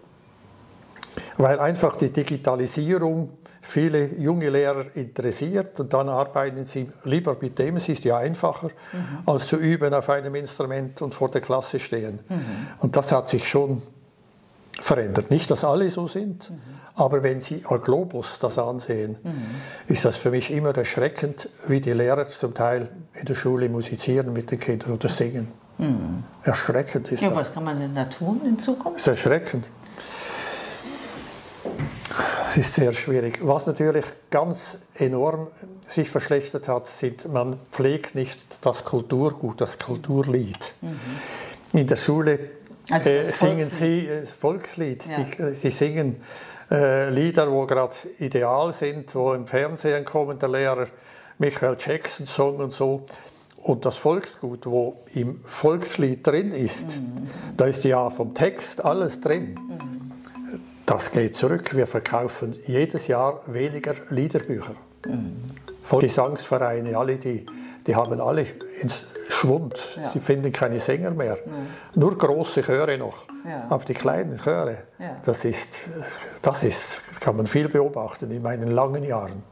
weil 1.38 1.60
einfach 1.60 1.96
die 1.96 2.12
Digitalisierung 2.12 3.39
viele 3.62 4.16
junge 4.16 4.50
Lehrer 4.50 4.86
interessiert 4.96 5.80
und 5.80 5.94
dann 5.94 6.10
arbeiten 6.10 6.66
sie 6.66 6.90
lieber 7.04 7.38
mit 7.40 7.60
dem, 7.60 7.78
es 7.78 7.90
ist 7.90 8.04
ja 8.04 8.18
einfacher, 8.18 8.68
mhm. 8.68 9.20
als 9.26 9.48
zu 9.48 9.58
üben 9.58 9.94
auf 9.94 10.10
einem 10.10 10.36
Instrument 10.36 11.02
und 11.02 11.14
vor 11.14 11.30
der 11.30 11.42
Klasse 11.42 11.80
stehen. 11.80 12.20
Mhm. 12.28 12.42
Und 12.80 12.96
das 12.96 13.12
hat 13.12 13.30
sich 13.30 13.48
schon 13.48 13.82
verändert. 14.80 15.30
Nicht, 15.30 15.52
dass 15.52 15.64
alle 15.64 15.90
so 15.90 16.08
sind, 16.08 16.50
mhm. 16.50 16.60
aber 16.96 17.22
wenn 17.24 17.42
Sie 17.42 17.64
Globus 17.84 18.40
das 18.40 18.58
ansehen, 18.58 19.18
mhm. 19.24 19.34
ist 19.88 20.06
das 20.06 20.16
für 20.16 20.32
mich 20.32 20.52
immer 20.52 20.76
erschreckend, 20.76 21.50
wie 21.68 21.82
die 21.82 21.94
Lehrer 21.94 22.28
zum 22.28 22.54
Teil 22.54 22.90
in 23.14 23.26
der 23.26 23.36
Schule 23.36 23.70
musizieren 23.70 24.34
mit 24.34 24.52
den 24.52 24.60
Kindern 24.60 24.94
oder 24.94 25.10
singen. 25.10 25.52
Mhm. 25.78 26.24
Erschreckend 26.44 27.12
ist 27.12 27.22
ja, 27.22 27.30
das. 27.30 27.38
Was 27.38 27.54
kann 27.54 27.64
man 27.64 27.80
denn 27.80 27.96
da 27.96 28.06
tun 28.06 28.42
in 28.46 28.60
Zukunft? 28.60 28.96
Das 28.96 29.02
ist 29.02 29.08
erschreckend. 29.08 29.70
Das 32.50 32.58
ist 32.58 32.74
sehr 32.74 32.92
schwierig. 32.94 33.42
Was 33.44 33.68
natürlich 33.68 34.06
ganz 34.32 34.80
enorm 34.96 35.50
sich 35.88 36.10
verschlechtert 36.10 36.68
hat, 36.68 36.88
sind, 36.88 37.32
man 37.32 37.60
pflegt 37.72 38.16
nicht 38.16 38.66
das 38.66 38.84
Kulturgut, 38.86 39.62
das 39.62 39.78
Kulturlied. 39.78 40.74
Mhm. 40.82 41.80
In 41.80 41.86
der 41.86 41.96
Schule 41.96 42.40
also 42.90 43.12
äh, 43.12 43.22
singen 43.22 43.70
sie 43.70 44.08
äh, 44.08 44.26
Volkslied. 44.26 45.06
Ja. 45.06 45.20
Die, 45.20 45.54
sie 45.54 45.70
singen 45.70 46.16
äh, 46.72 47.12
Lieder, 47.12 47.52
wo 47.52 47.68
gerade 47.68 47.96
ideal 48.18 48.74
sind, 48.74 49.14
wo 49.14 49.36
im 49.36 49.46
Fernsehen 49.46 50.04
kommen, 50.04 50.40
der 50.40 50.50
Lehrer 50.50 50.88
Michael 51.38 51.78
Jackson 51.78 52.26
Song 52.26 52.56
und 52.58 52.74
so. 52.74 53.06
Und 53.58 53.86
das 53.86 53.98
Volksgut, 53.98 54.66
wo 54.66 55.02
im 55.14 55.40
Volkslied 55.46 56.26
drin 56.26 56.52
ist, 56.52 56.98
mhm. 56.98 57.30
da 57.58 57.66
ist 57.66 57.84
ja 57.84 58.10
vom 58.10 58.34
Text 58.34 58.84
alles 58.84 59.22
drin. 59.22 59.54
Mhm. 59.54 59.99
Das 60.90 61.12
geht 61.12 61.36
zurück. 61.36 61.76
Wir 61.76 61.86
verkaufen 61.86 62.58
jedes 62.66 63.06
Jahr 63.06 63.42
weniger 63.46 63.94
Liederbücher. 64.10 64.74
Mhm. 65.06 65.44
Von 65.84 66.00
Gesangsvereine, 66.00 66.98
alle 66.98 67.18
die, 67.18 67.46
die 67.86 67.96
haben 67.96 68.20
alle 68.20 68.48
ins 68.82 69.04
Schwund. 69.30 70.00
Ja. 70.02 70.10
Sie 70.10 70.20
finden 70.20 70.52
keine 70.52 70.80
Sänger 70.80 71.12
mehr. 71.12 71.38
Ja. 71.46 71.52
Nur 71.94 72.18
große 72.18 72.64
Chöre 72.64 72.98
noch. 72.98 73.26
Ja. 73.46 73.68
Aber 73.70 73.86
die 73.86 73.94
kleinen 73.94 74.40
Chöre, 74.40 74.80
das, 75.24 75.46
ist, 75.46 75.90
das 76.42 76.64
ist, 76.64 77.22
kann 77.22 77.38
man 77.38 77.46
viel 77.46 77.70
beobachten 77.70 78.32
in 78.32 78.42
meinen 78.42 78.72
langen 78.72 79.04
Jahren. 79.04 79.44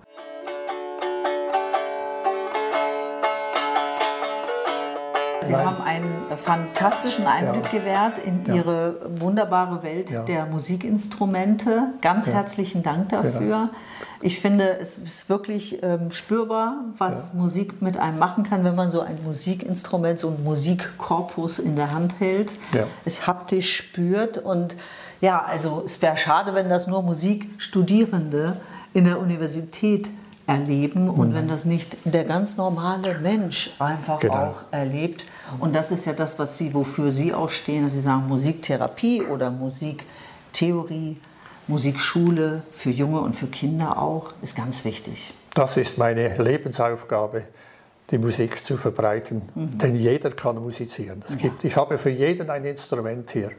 Sie 5.48 5.54
Nein. 5.54 5.66
haben 5.66 5.82
einen 5.82 6.14
fantastischen 6.44 7.26
Einblick 7.26 7.72
ja. 7.72 7.80
gewährt 7.80 8.14
in 8.26 8.46
ja. 8.46 8.56
Ihre 8.56 8.96
wunderbare 9.20 9.82
Welt 9.82 10.10
ja. 10.10 10.24
der 10.24 10.46
Musikinstrumente. 10.46 11.94
Ganz 12.02 12.28
herzlichen 12.28 12.84
Dank 12.84 13.10
dafür. 13.10 13.70
Ich 14.20 14.40
finde, 14.40 14.78
es 14.80 14.98
ist 14.98 15.30
wirklich 15.30 15.82
ähm, 15.84 16.12
spürbar, 16.12 16.86
was 16.98 17.34
Musik 17.34 17.82
mit 17.82 17.98
einem 17.98 18.20
machen 18.20 18.44
kann, 18.44 18.64
wenn 18.64 18.76
man 18.76 18.92
so 18.92 19.02
ein 19.02 19.20
Musikinstrument, 19.24 20.20
so 20.20 20.30
einen 20.30 20.44
Musikkorpus 20.44 21.60
in 21.60 21.76
der 21.76 21.92
Hand 21.92 22.20
hält, 22.20 22.56
es 23.06 23.28
haptisch 23.28 23.76
spürt. 23.76 24.38
Und 24.38 24.76
ja, 25.22 25.44
also 25.44 25.84
es 25.86 26.02
wäre 26.02 26.18
schade, 26.18 26.56
wenn 26.56 26.68
das 26.68 26.88
nur 26.88 27.04
Musikstudierende 27.04 28.60
in 28.94 29.06
der 29.06 29.20
Universität 29.20 30.10
erleben 30.48 31.10
und 31.10 31.30
mhm. 31.30 31.34
wenn 31.36 31.48
das 31.50 31.66
nicht 31.66 31.98
der 32.06 32.24
ganz 32.24 32.56
normale 32.56 33.20
Mensch 33.20 33.76
einfach 33.80 34.20
genau. 34.20 34.34
auch 34.34 34.64
erlebt. 34.72 35.26
Und 35.60 35.76
das 35.76 35.92
ist 35.92 36.06
ja 36.06 36.14
das, 36.14 36.40
was 36.40 36.58
Sie, 36.58 36.74
wofür 36.74 37.12
Sie 37.12 37.34
auch 37.34 37.50
stehen, 37.50 37.84
dass 37.84 37.94
Sie 37.94 38.02
sagen 38.02 38.28
Musiktherapie 38.28 39.22
oder 39.24 39.52
Musiktheorie, 39.52 41.18
Musikschule 41.68 42.64
für 42.72 42.90
Junge 42.90 43.20
und 43.20 43.36
für 43.36 43.48
Kinder 43.48 44.02
auch, 44.02 44.34
ist 44.42 44.56
ganz 44.56 44.86
wichtig. 44.86 45.34
Das 45.54 45.76
ist 45.76 45.98
meine 45.98 46.38
Lebensaufgabe, 46.42 47.44
die 48.10 48.18
Musik 48.18 48.64
zu 48.64 48.78
verbreiten. 48.78 49.42
Mhm. 49.54 49.78
Denn 49.78 49.96
jeder 49.96 50.32
kann 50.32 50.56
musizieren. 50.56 51.22
Es 51.28 51.38
gibt, 51.38 51.66
ich 51.66 51.76
habe 51.76 51.98
für 51.98 52.10
jeden 52.10 52.50
ein 52.50 52.64
Instrument 52.64 53.30
hier. 53.32 53.52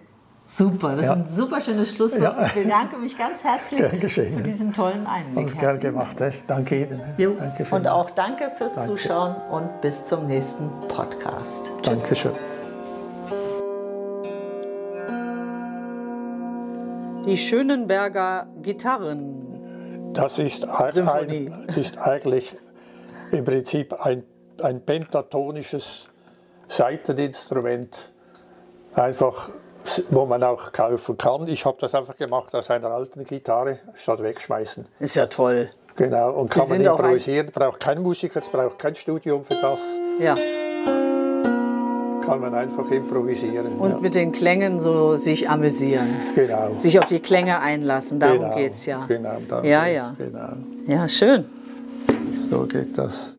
Super, 0.50 0.96
das 0.96 1.04
ja. 1.04 1.12
ist 1.12 1.18
ein 1.18 1.28
super 1.28 1.61
schönes 1.61 1.94
Schlusswort. 1.94 2.22
Ja. 2.22 2.46
Ich 2.46 2.54
bedanke 2.54 2.96
mich 2.96 3.18
ganz 3.18 3.44
herzlich 3.44 3.82
für 3.84 4.42
diesen 4.42 4.72
tollen 4.72 5.06
Einblick. 5.06 5.44
Alles 5.44 5.58
gern 5.58 5.78
gemacht. 5.78 6.18
Ey. 6.22 6.32
Danke 6.46 6.84
Ihnen. 6.84 7.02
Jo. 7.18 7.34
Danke 7.38 7.66
und 7.70 7.87
auch 7.87 8.08
danke 8.08 8.50
fürs 8.56 8.76
danke. 8.76 8.90
Zuschauen 8.90 9.37
und 9.50 9.82
bis 9.82 10.04
zum 10.04 10.26
nächsten 10.26 10.70
Podcast. 10.88 11.70
Tschüss. 11.82 12.00
Dankeschön. 12.00 12.32
Die 17.26 17.37
Schönenberger 17.37 18.46
Gitarren. 18.62 20.14
Das 20.14 20.38
ist, 20.38 20.64
ein, 20.64 21.50
das 21.66 21.76
ist 21.76 21.98
eigentlich 21.98 22.56
im 23.32 23.44
Prinzip 23.44 23.92
ein, 24.00 24.24
ein 24.62 24.80
pentatonisches 24.82 26.08
Saiteninstrument, 26.68 28.12
einfach, 28.94 29.50
wo 30.11 30.27
man 30.27 30.42
auch 30.42 30.72
kaufen 30.72 31.16
kann. 31.16 31.48
Ich 31.48 31.64
habe 31.64 31.79
das 31.81 31.94
einfach 31.94 32.16
gemacht 32.16 32.55
aus 32.55 32.70
einer 32.70 32.90
alten 32.90 33.24
Gitarre, 33.24 33.79
statt 33.94 34.22
wegschmeißen. 34.22 34.87
Ist 35.01 35.16
ja 35.16 35.27
toll. 35.27 35.70
Genau, 35.96 36.31
und 36.33 36.53
Sie 36.53 36.61
kann 36.61 36.68
man 36.68 36.81
improvisieren, 36.81 37.51
braucht 37.53 37.81
kein 37.81 38.01
Musiker, 38.01 38.40
es 38.40 38.48
braucht 38.48 38.79
kein 38.79 38.94
Studium 38.94 39.42
für 39.42 39.61
das. 39.61 39.81
Ja 40.20 40.35
kann 42.29 42.40
man 42.40 42.55
einfach 42.55 42.90
improvisieren. 42.90 43.79
Und 43.79 43.90
ja. 43.90 43.98
mit 44.01 44.14
den 44.14 44.33
Klängen 44.33 44.79
so 44.79 45.16
sich 45.16 45.48
amüsieren. 45.48 46.07
Genau. 46.35 46.77
Sich 46.77 46.98
auf 46.98 47.07
die 47.07 47.20
Klänge 47.20 47.59
einlassen, 47.59 48.20
darum 48.20 48.40
genau. 48.40 48.55
geht 48.55 48.74
es 48.74 48.85
ja. 48.85 49.07
Genau, 49.09 49.38
darum 49.48 49.64
ja, 49.64 49.87
ja. 49.87 50.12
Genau. 50.18 50.53
Ja, 50.87 51.09
schön. 51.09 51.46
So 52.51 52.66
geht 52.66 52.98
das. 52.98 53.38